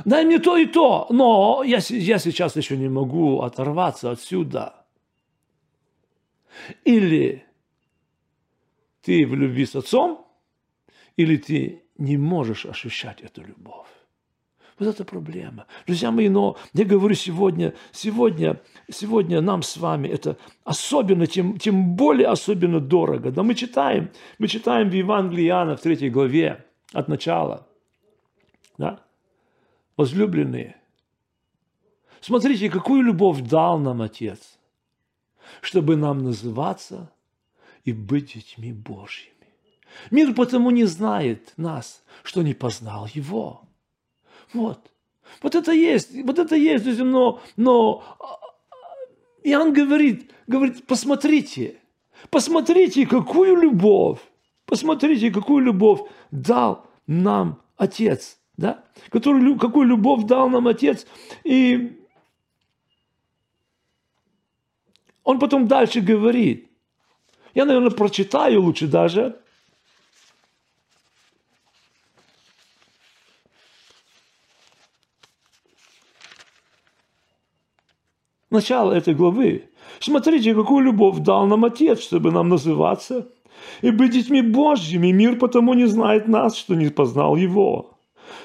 Дай 0.06 0.26
мне 0.26 0.40
то 0.40 0.58
и 0.58 0.66
то. 0.66 1.08
Но 1.10 1.64
я, 1.64 1.80
я 1.90 2.20
сейчас 2.20 2.56
еще 2.56 2.78
не 2.78 2.90
могу 2.90 3.42
оторваться 3.42 4.12
отсюда. 4.12 4.86
Или 6.84 7.46
ты 9.02 9.26
в 9.26 9.36
любви 9.36 9.66
с 9.66 9.76
отцом, 9.76 10.26
или 11.18 11.38
ты 11.38 11.84
не 11.98 12.18
можешь 12.18 12.66
ощущать 12.66 13.22
эту 13.22 13.44
любовь. 13.44 13.88
Вот 14.78 14.90
это 14.90 15.06
проблема. 15.06 15.68
Друзья 15.88 16.12
мои, 16.12 16.28
но 16.28 16.58
я 16.74 16.84
говорю 16.84 17.16
сегодня, 17.16 17.74
сегодня, 17.94 18.62
сегодня 18.92 19.40
нам 19.40 19.64
с 19.64 19.78
вами 19.78 20.10
это 20.10 20.38
особенно, 20.66 21.28
тем, 21.28 21.58
тем 21.58 21.96
более 21.96 22.28
особенно 22.28 22.82
дорого. 22.82 23.32
Да 23.32 23.44
мы 23.44 23.56
читаем, 23.56 24.10
мы 24.38 24.50
читаем 24.50 24.90
в 24.90 24.94
Евангелии 24.94 25.48
Иоанна 25.48 25.78
в 25.78 25.82
третьей 25.82 26.10
главе 26.10 26.66
от 26.92 27.08
начала. 27.08 27.68
Да? 28.78 29.05
Возлюбленные, 29.98 30.76
смотрите, 32.20 32.70
какую 32.70 33.02
любовь 33.02 33.42
дал 33.42 33.80
нам 33.80 34.02
Отец, 34.02 34.60
чтобы 35.62 35.96
нам 35.96 36.24
называться 36.24 37.12
и 37.86 37.94
быть 37.94 38.34
детьми 38.34 38.74
Божьими. 38.74 39.32
Мир 40.12 40.34
потому 40.34 40.72
не 40.72 40.84
знает 40.86 41.54
нас, 41.56 42.04
что 42.24 42.42
не 42.42 42.54
познал 42.54 43.08
Его. 43.14 43.62
Вот. 44.54 44.92
Вот 45.42 45.56
это 45.56 45.72
есть, 45.72 46.12
вот 46.24 46.40
это 46.40 46.56
есть, 46.56 46.86
но, 47.00 47.42
но 47.56 48.04
а, 48.20 48.40
Иоанн 49.44 49.74
говорит, 49.74 50.32
говорит, 50.48 50.86
посмотрите, 50.86 51.78
посмотрите, 52.30 53.06
какую 53.06 53.56
любовь, 53.56 54.20
посмотрите, 54.66 55.32
какую 55.32 55.64
любовь 55.64 56.02
дал 56.32 56.86
нам 57.08 57.62
Отец, 57.78 58.38
да? 58.58 58.84
Который, 59.10 59.58
какую 59.58 59.88
любовь 59.88 60.26
дал 60.26 60.50
нам 60.50 60.68
Отец. 60.68 61.06
И 61.44 62.00
он 65.24 65.40
потом 65.40 65.68
дальше 65.68 66.02
говорит. 66.02 66.70
Я, 67.54 67.66
наверное, 67.66 67.92
прочитаю 67.92 68.62
лучше 68.62 68.88
даже. 68.88 69.40
начало 78.56 78.94
этой 78.94 79.14
главы. 79.14 79.70
Смотрите, 80.00 80.56
какую 80.56 80.86
любовь 80.86 81.20
дал 81.20 81.46
нам 81.46 81.66
Отец, 81.66 82.00
чтобы 82.00 82.32
нам 82.32 82.50
называться 82.50 83.28
и 83.82 83.92
быть 83.92 84.12
детьми 84.12 84.42
Божьими. 84.42 85.12
Мир 85.12 85.38
потому 85.38 85.74
не 85.74 85.86
знает 85.86 86.28
нас, 86.28 86.56
что 86.56 86.76
не 86.76 86.90
познал 86.90 87.36
Его. 87.36 87.95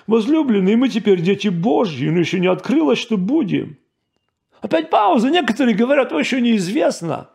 Возлюбленные, 0.06 0.76
мы 0.76 0.88
теперь 0.88 1.20
дети 1.20 1.48
Божьи, 1.48 2.08
но 2.08 2.18
еще 2.20 2.40
не 2.40 2.46
открылось, 2.46 2.98
что 2.98 3.16
будем. 3.16 3.78
Опять 4.60 4.90
пауза. 4.90 5.30
Некоторые 5.30 5.74
говорят, 5.74 6.12
еще 6.12 6.40
неизвестно. 6.40 7.30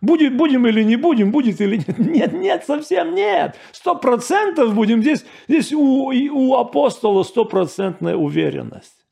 Будет, 0.00 0.36
будем 0.36 0.66
или 0.66 0.82
не 0.82 0.96
будем, 0.96 1.30
будет 1.30 1.60
или 1.60 1.76
нет. 1.76 1.98
Нет, 1.98 2.32
нет, 2.32 2.64
совсем 2.66 3.14
нет. 3.14 3.56
Сто 3.70 3.94
процентов 3.94 4.74
будем. 4.74 5.02
Здесь, 5.02 5.26
здесь 5.46 5.72
у, 5.72 6.10
у 6.10 6.54
апостола 6.54 7.22
стопроцентная 7.22 8.16
уверенность. 8.16 9.04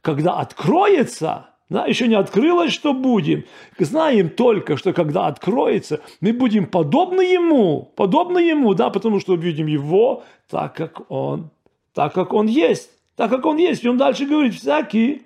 Когда 0.00 0.34
откроется, 0.34 1.48
да, 1.68 1.86
еще 1.86 2.06
не 2.06 2.14
открылось, 2.14 2.72
что 2.72 2.94
будем. 2.94 3.44
Знаем 3.78 4.30
только, 4.30 4.76
что 4.76 4.92
когда 4.92 5.26
откроется, 5.26 6.00
мы 6.20 6.32
будем 6.32 6.66
подобны 6.66 7.22
Ему, 7.22 7.92
подобны 7.96 8.38
Ему, 8.38 8.74
да, 8.74 8.90
потому 8.90 9.18
что 9.18 9.32
увидим 9.32 9.66
Его 9.66 10.22
так, 10.48 10.76
как 10.76 11.10
Он, 11.10 11.50
так, 11.94 12.12
как 12.14 12.32
Он 12.32 12.46
есть, 12.46 12.90
так, 13.16 13.30
как 13.30 13.44
Он 13.46 13.56
есть. 13.56 13.84
И 13.84 13.88
Он 13.88 13.96
дальше 13.96 14.26
говорит, 14.26 14.54
всякий, 14.54 15.22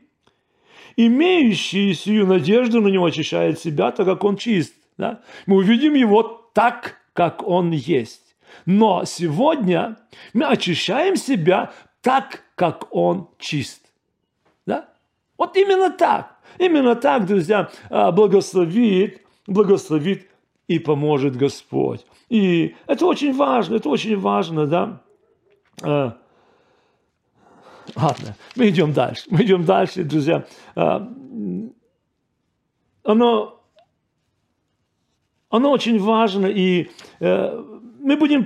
имеющий 0.97 1.95
сию 1.95 2.27
надежду 2.27 2.81
на 2.81 2.89
Него, 2.89 3.07
очищает 3.07 3.59
себя, 3.59 3.91
так, 3.91 4.07
как 4.07 4.25
Он 4.25 4.37
чист. 4.37 4.75
Да? 4.97 5.21
Мы 5.47 5.57
увидим 5.57 5.95
Его 5.95 6.23
так, 6.53 6.97
как 7.13 7.47
Он 7.47 7.71
есть. 7.71 8.37
Но 8.67 9.05
сегодня 9.05 9.97
мы 10.35 10.47
очищаем 10.47 11.17
себя 11.17 11.73
так, 12.01 12.43
как 12.55 12.89
Он 12.91 13.29
чист. 13.39 13.83
Да? 14.67 14.89
Вот 15.39 15.57
именно 15.57 15.91
так. 15.91 16.39
Именно 16.59 16.97
так, 16.97 17.27
друзья, 17.27 17.71
а, 17.89 18.13
благословит, 18.13 19.23
благословит 19.47 20.29
и 20.69 20.79
поможет 20.79 21.37
Господь. 21.37 22.05
И 22.29 22.75
это 22.87 23.07
очень 23.07 23.35
важно, 23.35 23.77
это 23.77 23.89
очень 23.89 24.19
важно, 24.19 24.67
да. 24.67 25.03
Ладно, 27.97 28.37
мы 28.57 28.69
идем 28.69 28.93
дальше. 28.93 29.25
Мы 29.31 29.43
идем 29.43 29.65
дальше, 29.65 30.05
друзья. 30.05 30.47
А, 30.75 31.09
оно, 33.05 33.61
оно 35.51 35.71
очень 35.71 35.99
важно, 35.99 36.47
и 36.47 36.91
э, 37.21 37.63
мы 38.01 38.17
будем, 38.17 38.45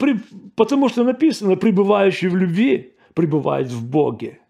потому 0.55 0.89
что 0.89 1.05
написано, 1.05 1.57
пребывающий 1.57 2.29
в 2.29 2.37
любви 2.37 2.95
пребывает 3.15 3.69
в 3.69 3.89
Боге. 3.89 4.41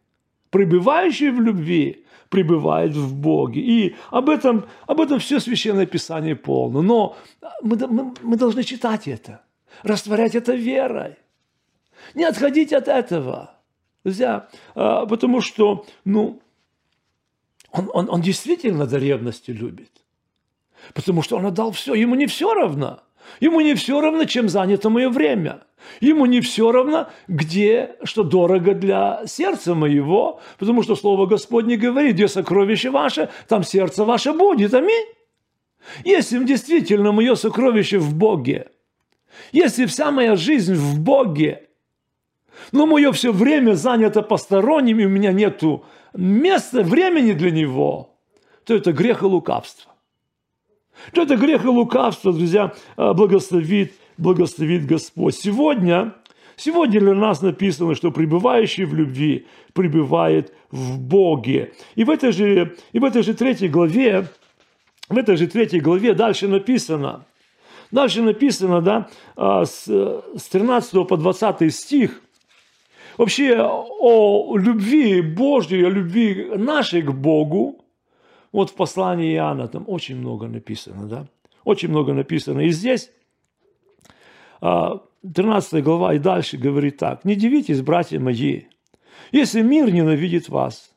Пребывающий 0.51 1.31
в 1.31 1.41
любви 1.41 2.05
пребывает 2.29 2.93
в 2.95 3.15
Боге. 3.15 3.61
И 3.61 3.97
об 4.11 4.29
этом, 4.29 4.65
об 4.87 5.01
этом 5.01 5.19
все 5.19 5.41
Священное 5.41 5.87
Писание 5.87 6.37
полно. 6.37 6.83
Но 6.83 7.17
мы, 7.63 7.77
мы, 7.89 8.15
мы 8.23 8.37
должны 8.37 8.63
читать 8.63 9.09
это, 9.09 9.43
растворять 9.83 10.35
это 10.35 10.55
верой. 10.55 11.17
Не 12.15 12.25
отходить 12.25 12.73
от 12.73 12.89
этого. 12.89 13.56
Друзья, 14.07 14.47
а, 14.77 15.05
потому 15.05 15.41
что, 15.41 15.85
ну, 16.05 16.41
он, 17.73 17.91
он, 17.93 18.09
он 18.09 18.21
действительно 18.21 18.87
до 18.87 18.99
ревности 18.99 19.51
любит. 19.51 19.91
Потому 20.95 21.23
что 21.23 21.39
он 21.39 21.47
отдал 21.47 21.73
все. 21.73 21.93
Ему 21.93 22.15
не 22.15 22.29
все 22.29 22.55
равно. 22.55 23.01
Ему 23.41 23.61
не 23.61 23.75
все 23.75 24.01
равно, 24.01 24.25
чем 24.27 24.49
занято 24.49 24.91
мое 24.91 25.11
время. 25.11 25.65
Ему 25.99 26.27
не 26.27 26.41
все 26.41 26.71
равно, 26.71 27.09
где, 27.27 27.97
что 28.05 28.23
дорого 28.23 28.75
для 28.75 29.27
сердца 29.27 29.75
моего, 29.75 30.41
потому 30.57 30.85
что 30.85 30.95
Слово 30.95 31.27
Господне 31.27 31.77
говорит, 31.77 32.15
где 32.15 32.29
сокровище 32.29 32.91
ваше, 32.91 33.31
там 33.49 33.65
сердце 33.65 34.05
ваше 34.05 34.33
будет. 34.33 34.73
Аминь. 34.73 35.07
Если 36.05 36.45
действительно 36.45 37.11
мое 37.11 37.35
сокровище 37.35 37.99
в 37.99 38.15
Боге, 38.15 38.69
если 39.51 39.85
вся 39.87 40.13
моя 40.13 40.37
жизнь 40.37 40.75
в 40.75 41.01
Боге, 41.01 41.66
но 42.73 42.87
мое 42.87 43.13
все 43.13 43.33
время 43.33 43.75
занято 43.75 44.23
посторонним, 44.23 45.01
и 45.01 45.07
у 45.07 45.09
меня 45.09 45.33
нет 45.33 45.63
места, 46.15 46.83
времени 46.83 47.33
для 47.33 47.51
него, 47.51 48.17
то 48.65 48.75
это 48.75 48.93
грех 48.93 49.23
и 49.23 49.27
лукавство. 49.27 49.93
Что 51.13 51.23
это 51.23 51.37
грех 51.37 51.65
и 51.65 51.69
лукавство, 51.69 52.33
друзья, 52.33 52.75
а, 52.97 53.15
благословит, 53.15 53.93
благословит 54.17 54.87
Господь. 54.87 55.35
Сегодня, 55.35 56.15
сегодня 56.57 57.01
для 57.01 57.15
нас 57.15 57.43
написано, 57.43 57.95
что 57.95 58.11
пребывающий 58.11 58.85
в 58.85 58.95
любви 58.95 59.47
пребывает 59.73 60.53
в 60.71 60.99
Боге. 60.99 61.73
И 61.95 62.05
в 62.05 62.11
этой 62.11 62.33
же, 62.33 62.77
и 62.93 62.99
в 62.99 63.05
этой 63.05 63.23
же 63.23 63.35
третьей 63.35 63.69
главе, 63.69 64.29
в 65.09 65.17
этой 65.17 65.37
же 65.37 65.47
третьей 65.47 65.81
главе 65.81 66.15
дальше 66.15 66.49
написано, 66.49 67.27
дальше 67.91 68.23
написано, 68.23 68.81
да, 68.81 69.09
а, 69.37 69.65
с, 69.65 69.87
с 69.87 70.49
13 70.51 71.07
по 71.07 71.17
20 71.17 71.73
стих, 71.73 72.23
вообще 73.17 73.59
о 73.61 74.57
любви 74.57 75.21
Божьей, 75.21 75.85
о 75.85 75.91
любви 75.91 76.53
нашей 76.57 77.03
к 77.03 77.11
Богу, 77.11 77.85
вот 78.53 78.71
в 78.71 78.75
послании 78.75 79.35
Иоанна 79.35 79.69
там 79.69 79.85
очень 79.87 80.17
много 80.17 80.49
написано, 80.49 81.07
да, 81.07 81.27
очень 81.65 81.89
много 81.89 82.13
написано. 82.13 82.61
И 82.61 82.71
здесь 82.71 83.11
13 84.61 84.61
а, 84.63 85.81
глава 85.83 86.15
и 86.15 86.19
дальше 86.19 86.57
говорит 86.57 86.97
так. 86.97 87.25
«Не 87.25 87.35
дивитесь, 87.35 87.83
братья 87.83 88.19
мои, 88.19 88.63
если 89.33 89.63
мир 89.63 89.93
ненавидит 89.93 90.49
вас. 90.49 90.95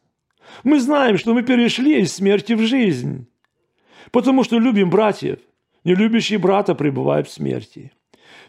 Мы 0.64 0.80
знаем, 0.80 1.18
что 1.18 1.34
мы 1.34 1.44
перешли 1.44 2.02
из 2.02 2.14
смерти 2.14 2.54
в 2.54 2.62
жизнь, 2.62 3.28
потому 4.12 4.44
что 4.44 4.58
любим 4.58 4.90
братьев. 4.90 5.40
Не 5.84 5.96
любящий 5.96 6.38
брата 6.38 6.76
пребывает 6.76 7.28
в 7.28 7.32
смерти. 7.32 7.92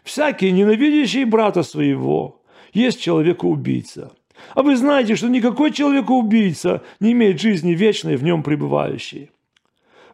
Всякий, 0.03 0.51
ненавидящий 0.51 1.23
брата 1.23 1.63
своего, 1.63 2.40
есть 2.73 3.01
человека-убийца. 3.01 4.11
А 4.55 4.63
вы 4.63 4.75
знаете, 4.75 5.15
что 5.15 5.27
никакой 5.27 5.71
человека-убийца 5.71 6.81
не 6.99 7.11
имеет 7.11 7.39
жизни 7.39 7.71
вечной 7.71 8.15
в 8.15 8.23
нем 8.23 8.43
пребывающей. 8.43 9.31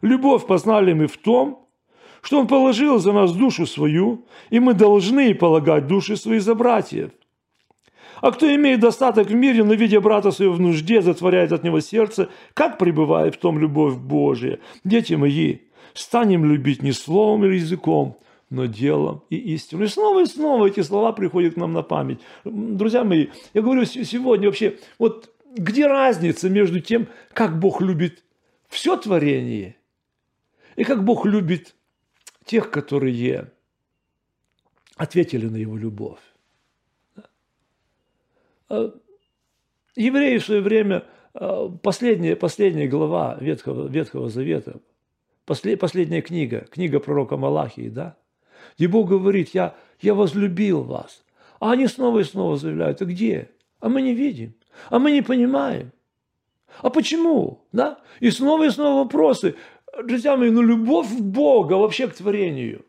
Любовь 0.02 0.46
познали 0.46 0.92
мы 0.92 1.06
в 1.06 1.16
том, 1.16 1.66
что 2.22 2.38
Он 2.40 2.46
положил 2.46 2.98
за 2.98 3.12
нас 3.12 3.32
душу 3.32 3.66
свою, 3.66 4.26
и 4.50 4.60
мы 4.60 4.74
должны 4.74 5.34
полагать 5.34 5.86
души 5.86 6.16
свои 6.16 6.38
за 6.38 6.54
братьев. 6.54 7.10
А 8.20 8.32
кто 8.32 8.52
имеет 8.52 8.80
достаток 8.80 9.28
в 9.28 9.34
мире, 9.34 9.62
но 9.62 9.74
видя 9.74 10.00
брата 10.00 10.32
своего 10.32 10.54
в 10.54 10.60
нужде, 10.60 11.02
затворяет 11.02 11.52
от 11.52 11.62
него 11.62 11.80
сердце, 11.80 12.28
как 12.54 12.76
пребывает 12.78 13.36
в 13.36 13.38
том 13.38 13.58
любовь 13.58 13.94
Божия? 13.94 14.58
Дети 14.84 15.14
мои, 15.14 15.58
станем 15.94 16.44
любить 16.44 16.82
не 16.82 16.92
словом 16.92 17.44
или 17.44 17.54
языком, 17.54 18.18
но 18.50 18.66
делом 18.66 19.24
и 19.30 19.36
истиной. 19.36 19.86
И 19.86 19.88
снова 19.88 20.22
и 20.22 20.26
снова 20.26 20.66
эти 20.66 20.80
слова 20.80 21.12
приходят 21.12 21.54
к 21.54 21.56
нам 21.56 21.72
на 21.72 21.82
память. 21.82 22.20
Друзья 22.44 23.04
мои, 23.04 23.28
я 23.54 23.62
говорю 23.62 23.84
сегодня 23.84 24.48
вообще, 24.48 24.78
вот 24.98 25.34
где 25.54 25.86
разница 25.86 26.48
между 26.48 26.80
тем, 26.80 27.08
как 27.32 27.58
Бог 27.58 27.80
любит 27.80 28.24
все 28.68 28.96
творение, 28.96 29.76
и 30.76 30.84
как 30.84 31.04
Бог 31.04 31.26
любит 31.26 31.74
тех, 32.44 32.70
которые 32.70 33.50
ответили 34.96 35.46
на 35.46 35.56
Его 35.56 35.76
любовь. 35.76 36.20
А, 38.68 38.94
евреи 39.96 40.38
в 40.38 40.44
свое 40.44 40.60
время, 40.60 41.04
а, 41.34 41.68
последняя, 41.68 42.36
последняя 42.36 42.86
глава 42.86 43.36
Ветхого, 43.40 43.88
Ветхого 43.88 44.28
Завета, 44.28 44.80
последняя 45.44 46.20
книга, 46.20 46.66
книга 46.70 47.00
пророка 47.00 47.36
Малахии, 47.36 47.88
да, 47.88 48.16
где 48.76 48.88
Бог 48.88 49.08
говорит, 49.08 49.50
я, 49.54 49.74
я 50.00 50.14
возлюбил 50.14 50.82
вас. 50.82 51.24
А 51.60 51.72
они 51.72 51.86
снова 51.86 52.20
и 52.20 52.24
снова 52.24 52.56
заявляют, 52.56 53.02
а 53.02 53.04
где? 53.04 53.50
А 53.80 53.88
мы 53.88 54.02
не 54.02 54.14
видим, 54.14 54.54
а 54.90 54.98
мы 54.98 55.12
не 55.12 55.22
понимаем. 55.22 55.92
А 56.82 56.90
почему? 56.90 57.64
Да? 57.72 57.98
И 58.20 58.30
снова 58.30 58.64
и 58.64 58.70
снова 58.70 59.04
вопросы. 59.04 59.56
Друзья 60.04 60.36
мои, 60.36 60.50
ну 60.50 60.62
любовь 60.62 61.10
Бога 61.10 61.74
вообще 61.74 62.08
к 62.08 62.14
творению. 62.14 62.84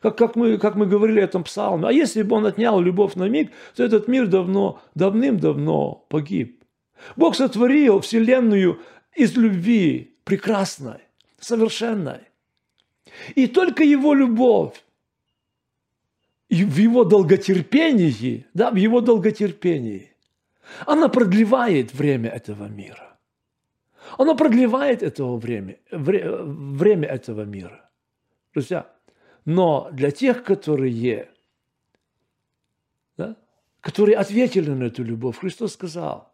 Как, 0.00 0.16
как, 0.16 0.36
мы, 0.36 0.58
как 0.58 0.76
мы 0.76 0.86
говорили 0.86 1.20
о 1.20 1.24
этом 1.24 1.44
псалме. 1.44 1.88
А 1.88 1.92
если 1.92 2.22
бы 2.22 2.36
он 2.36 2.46
отнял 2.46 2.80
любовь 2.80 3.16
на 3.16 3.28
миг, 3.28 3.52
то 3.74 3.84
этот 3.84 4.08
мир 4.08 4.26
давно, 4.26 4.80
давным-давно 4.94 6.06
погиб. 6.08 6.62
Бог 7.16 7.36
сотворил 7.36 8.00
Вселенную 8.00 8.80
из 9.14 9.36
любви 9.36 10.16
прекрасной, 10.24 11.00
совершенной. 11.38 12.20
И 13.34 13.46
только 13.46 13.84
Его 13.84 14.14
любовь 14.14 14.82
и 16.50 16.64
в 16.64 16.76
его 16.76 17.04
долготерпении, 17.04 18.44
да, 18.54 18.70
в 18.72 18.74
его 18.74 19.00
долготерпении, 19.00 20.12
она 20.84 21.08
продлевает 21.08 21.94
время 21.94 22.28
этого 22.30 22.66
мира. 22.66 23.16
Она 24.18 24.34
продлевает 24.34 25.02
этого 25.02 25.36
время, 25.36 25.78
вре, 25.92 26.28
время 26.28 27.06
этого 27.06 27.44
мира. 27.44 27.88
Друзья, 28.52 28.90
но 29.44 29.88
для 29.92 30.10
тех, 30.10 30.42
которые, 30.42 31.30
да, 33.16 33.36
которые 33.80 34.16
ответили 34.16 34.70
на 34.70 34.84
эту 34.84 35.04
любовь, 35.04 35.38
Христос 35.38 35.74
сказал, 35.74 36.32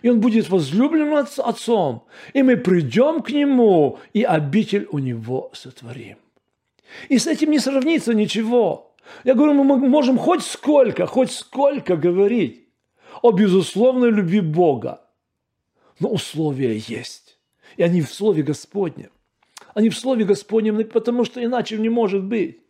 и 0.00 0.08
он 0.08 0.20
будет 0.20 0.48
возлюблен 0.48 1.14
Отцом, 1.14 2.06
и 2.32 2.42
мы 2.42 2.56
придем 2.56 3.22
к 3.22 3.28
Нему, 3.30 3.98
и 4.14 4.22
обитель 4.22 4.88
у 4.90 4.98
Него 4.98 5.50
сотворим. 5.52 6.16
И 7.10 7.18
с 7.18 7.26
этим 7.26 7.50
не 7.50 7.58
сравнится 7.58 8.14
ничего– 8.14 8.86
я 9.24 9.34
говорю, 9.34 9.54
мы 9.54 9.76
можем 9.76 10.18
хоть 10.18 10.42
сколько, 10.42 11.06
хоть 11.06 11.32
сколько 11.32 11.96
говорить 11.96 12.68
о 13.22 13.32
безусловной 13.32 14.10
любви 14.10 14.40
Бога. 14.40 15.00
Но 15.98 16.08
условия 16.08 16.76
есть. 16.76 17.38
И 17.76 17.82
они 17.82 18.00
в 18.00 18.12
Слове 18.12 18.42
Господнем. 18.42 19.10
Они 19.74 19.90
в 19.90 19.98
Слове 19.98 20.24
Господнем, 20.24 20.82
потому 20.88 21.24
что 21.24 21.42
иначе 21.42 21.76
не 21.76 21.88
может 21.88 22.24
быть. 22.24 22.60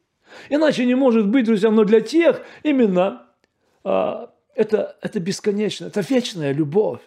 Иначе 0.49 0.85
не 0.85 0.95
может 0.95 1.29
быть, 1.29 1.45
друзья, 1.45 1.71
но 1.71 1.85
для 1.85 2.01
тех 2.01 2.43
именно 2.63 3.27
а, 3.83 4.33
это, 4.55 4.97
это 5.01 5.19
бесконечно, 5.19 5.87
это 5.87 6.01
вечная 6.03 6.53
любовь, 6.53 7.01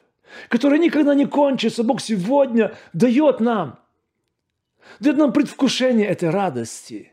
которая 0.49 0.79
никогда 0.79 1.13
не 1.13 1.25
кончится. 1.25 1.83
Бог 1.83 2.01
сегодня 2.01 2.75
дает 2.91 3.39
нам, 3.39 3.79
дает 4.99 5.17
нам 5.17 5.31
предвкушение 5.31 6.07
этой 6.07 6.29
радости 6.29 7.11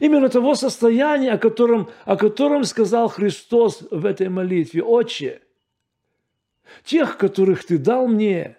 Именно 0.00 0.28
того 0.28 0.54
состояния, 0.54 1.32
о 1.32 1.38
котором, 1.38 1.90
о 2.04 2.16
котором 2.16 2.64
сказал 2.64 3.08
Христос 3.08 3.82
в 3.90 4.06
этой 4.06 4.28
молитве. 4.28 4.82
«Отче, 4.82 5.42
тех, 6.84 7.16
которых 7.18 7.64
Ты 7.64 7.78
дал 7.78 8.06
мне, 8.06 8.56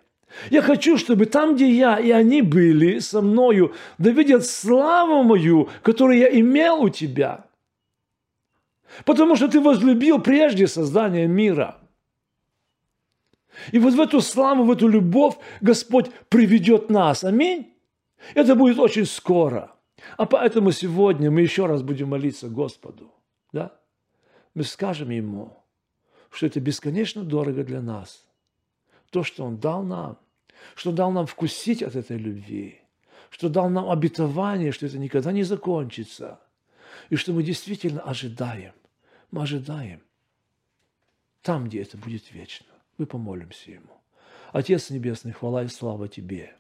я 0.49 0.61
хочу, 0.61 0.97
чтобы 0.97 1.25
там, 1.25 1.55
где 1.55 1.69
я, 1.69 1.99
и 1.99 2.11
они 2.11 2.41
были 2.41 2.99
со 2.99 3.21
мною, 3.21 3.73
да 3.97 4.09
видят 4.11 4.45
славу 4.45 5.23
мою, 5.23 5.69
которую 5.81 6.17
я 6.17 6.39
имел 6.39 6.81
у 6.83 6.89
Тебя. 6.89 7.45
Потому 9.05 9.35
что 9.35 9.47
Ты 9.47 9.59
возлюбил 9.59 10.21
прежде 10.21 10.67
создания 10.67 11.27
мира». 11.27 11.77
И 13.71 13.79
вот 13.79 13.93
в 13.93 14.01
эту 14.01 14.19
славу, 14.19 14.63
в 14.63 14.71
эту 14.71 14.87
любовь 14.87 15.35
Господь 15.61 16.09
приведет 16.29 16.89
нас. 16.89 17.23
Аминь. 17.23 17.71
Это 18.33 18.55
будет 18.55 18.79
очень 18.79 19.05
скоро. 19.05 19.71
А 20.17 20.25
поэтому 20.25 20.71
сегодня 20.71 21.31
мы 21.31 21.41
еще 21.41 21.65
раз 21.65 21.81
будем 21.81 22.09
молиться 22.09 22.49
Господу. 22.49 23.11
Да? 23.51 23.77
Мы 24.53 24.63
скажем 24.63 25.09
Ему, 25.09 25.57
что 26.29 26.45
это 26.45 26.59
бесконечно 26.59 27.23
дорого 27.23 27.63
для 27.63 27.81
нас. 27.81 28.25
То, 29.09 29.23
что 29.23 29.45
Он 29.45 29.57
дал 29.57 29.83
нам, 29.83 30.17
что 30.75 30.91
дал 30.91 31.11
нам 31.11 31.25
вкусить 31.25 31.83
от 31.83 31.95
этой 31.95 32.17
любви, 32.17 32.81
что 33.29 33.49
дал 33.49 33.69
нам 33.69 33.89
обетование, 33.89 34.71
что 34.71 34.85
это 34.85 34.97
никогда 34.97 35.31
не 35.31 35.43
закончится, 35.43 36.39
и 37.09 37.15
что 37.15 37.33
мы 37.33 37.43
действительно 37.43 38.01
ожидаем. 38.01 38.73
Мы 39.31 39.43
ожидаем 39.43 40.01
там, 41.41 41.65
где 41.65 41.81
это 41.81 41.97
будет 41.97 42.31
вечно. 42.31 42.67
Мы 42.97 43.05
помолимся 43.05 43.71
Ему. 43.71 44.01
Отец 44.51 44.89
Небесный, 44.89 45.31
хвала 45.31 45.63
и 45.63 45.67
слава 45.67 46.07
Тебе. 46.07 46.55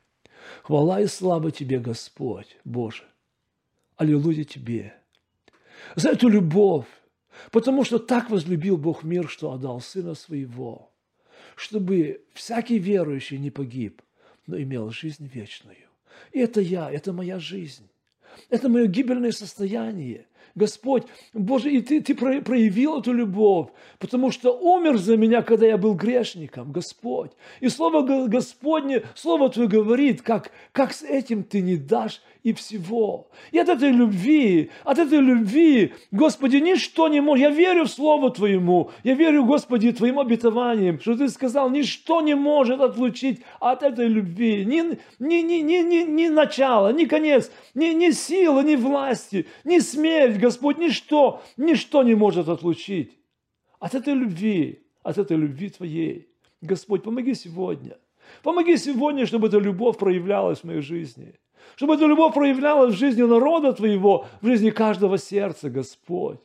Хвала 0.63 0.99
и 0.99 1.07
слава 1.07 1.51
Тебе, 1.51 1.79
Господь, 1.79 2.57
Боже. 2.65 3.03
Аллилуйя 3.95 4.43
тебе. 4.43 4.93
За 5.95 6.09
эту 6.09 6.27
любовь. 6.27 6.87
Потому 7.51 7.83
что 7.83 7.99
так 7.99 8.29
возлюбил 8.29 8.77
Бог 8.77 9.03
мир, 9.03 9.27
что 9.27 9.51
отдал 9.51 9.81
Сына 9.81 10.13
Своего, 10.13 10.91
чтобы 11.55 12.23
всякий 12.33 12.77
верующий 12.77 13.39
не 13.39 13.49
погиб, 13.49 14.01
но 14.45 14.61
имел 14.61 14.91
жизнь 14.91 15.27
вечную. 15.33 15.89
И 16.31 16.39
это 16.39 16.61
я, 16.61 16.91
это 16.91 17.11
моя 17.11 17.39
жизнь. 17.39 17.89
Это 18.49 18.69
мое 18.69 18.87
гибельное 18.87 19.31
состояние. 19.31 20.27
Господь, 20.55 21.03
Боже, 21.33 21.71
и 21.71 21.81
Ты, 21.81 21.99
ты 22.01 22.13
проявил 22.13 22.99
эту 22.99 23.11
любовь, 23.11 23.69
потому 23.97 24.29
что 24.29 24.51
умер 24.51 24.97
за 24.97 25.17
меня, 25.17 25.41
когда 25.41 25.65
я 25.65 25.77
был 25.77 25.95
грешником, 25.95 26.71
Господь. 26.71 27.31
И 27.59 27.69
Слово 27.69 28.27
Господне, 28.27 29.03
Слово 29.15 29.49
Твое 29.49 29.67
говорит, 29.67 30.21
как, 30.21 30.51
как 30.71 30.93
с 30.93 31.01
этим 31.01 31.43
Ты 31.43 31.61
не 31.61 31.75
дашь 31.75 32.21
и 32.43 32.53
всего. 32.53 33.29
И 33.51 33.57
от 33.57 33.69
этой 33.69 33.89
любви, 33.89 34.69
от 34.83 34.99
этой 34.99 35.19
любви, 35.19 35.93
Господи, 36.11 36.57
ничто 36.57 37.07
не 37.07 37.21
может. 37.21 37.41
Я 37.41 37.49
верю 37.49 37.85
в 37.85 37.89
Слово 37.89 38.31
Твоему, 38.31 38.91
я 39.03 39.15
верю, 39.15 39.45
Господи, 39.45 39.91
Твоим 39.91 40.19
обетованиям, 40.19 40.99
что 40.99 41.15
Ты 41.15 41.29
сказал, 41.29 41.69
ничто 41.69 42.21
не 42.21 42.35
может 42.35 42.81
отлучить 42.81 43.41
от 43.59 43.81
этой 43.81 44.07
любви. 44.07 44.65
Ни, 44.65 44.99
ни, 45.19 45.41
ни, 45.41 45.61
ни, 45.61 45.81
ни, 45.81 46.03
ни 46.03 46.27
начало, 46.27 46.91
ни 46.91 47.05
конец, 47.05 47.49
ни, 47.73 47.87
ни 47.87 48.11
сила, 48.11 48.61
ни 48.61 48.75
власти, 48.75 49.47
ни 49.63 49.79
смерть, 49.79 50.42
Господь, 50.43 50.77
ничто, 50.77 51.41
ничто 51.55 52.03
не 52.03 52.15
может 52.15 52.49
отлучить 52.49 53.17
от 53.79 53.95
этой 53.95 54.13
любви, 54.13 54.85
от 55.01 55.17
этой 55.17 55.37
любви 55.37 55.69
Твоей. 55.69 56.27
Господь, 56.59 57.01
помоги 57.03 57.33
сегодня. 57.33 57.97
Помоги 58.41 58.75
сегодня, 58.75 59.25
чтобы 59.25 59.47
эта 59.47 59.57
любовь 59.57 59.97
проявлялась 59.97 60.59
в 60.59 60.63
моей 60.65 60.81
жизни. 60.81 61.33
Чтобы 61.77 61.95
эта 61.95 62.07
любовь 62.07 62.33
проявлялась 62.33 62.93
в 62.93 62.97
жизни 62.97 63.21
народа 63.21 63.71
Твоего, 63.71 64.25
в 64.41 64.47
жизни 64.47 64.69
каждого 64.69 65.17
сердца, 65.17 65.69
Господь. 65.69 66.41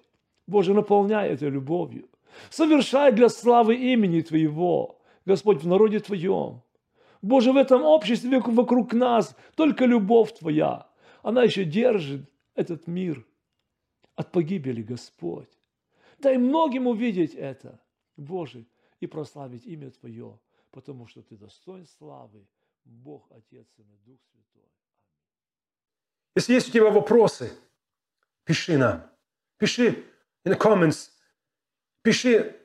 Боже, 0.46 0.74
наполняй 0.74 1.30
этой 1.30 1.50
любовью. 1.50 2.08
Совершай 2.50 3.10
для 3.10 3.28
славы 3.28 3.74
имени 3.74 4.20
Твоего, 4.20 5.00
Господь, 5.26 5.64
в 5.64 5.66
народе 5.66 5.98
Твоем. 5.98 6.62
Боже, 7.20 7.50
в 7.50 7.56
этом 7.56 7.82
обществе 7.82 8.38
вокруг 8.38 8.92
нас 8.92 9.36
только 9.56 9.86
любовь 9.86 10.32
Твоя. 10.38 10.86
Она 11.24 11.42
еще 11.42 11.64
держит 11.64 12.30
этот 12.54 12.86
мир 12.86 13.24
от 14.18 14.32
погибели, 14.32 14.82
Господь. 14.82 15.48
Дай 16.18 16.38
многим 16.38 16.88
увидеть 16.88 17.34
это, 17.34 17.80
Боже, 18.16 18.66
и 18.98 19.06
прославить 19.06 19.64
имя 19.64 19.92
Твое, 19.92 20.40
потому 20.72 21.06
что 21.06 21.22
Ты 21.22 21.36
достоин 21.36 21.86
славы, 21.86 22.44
Бог, 22.84 23.30
Отец, 23.30 23.68
и 23.76 23.84
Дух 24.04 24.18
Святой. 24.32 24.68
Если 26.34 26.54
есть 26.54 26.68
у 26.68 26.72
тебя 26.72 26.90
вопросы, 26.90 27.52
пиши 28.44 28.76
нам. 28.76 29.08
Пиши 29.56 30.04
in 30.44 30.52
the 30.52 30.58
comments. 30.58 31.10
Пиши 32.02 32.60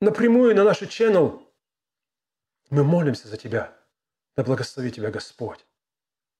напрямую 0.00 0.54
на 0.54 0.62
наш 0.62 0.80
channel. 0.82 1.44
Мы 2.70 2.84
молимся 2.84 3.26
за 3.26 3.36
тебя. 3.36 3.76
Да 4.36 4.44
благослови 4.44 4.92
тебя 4.92 5.10
Господь. 5.10 5.66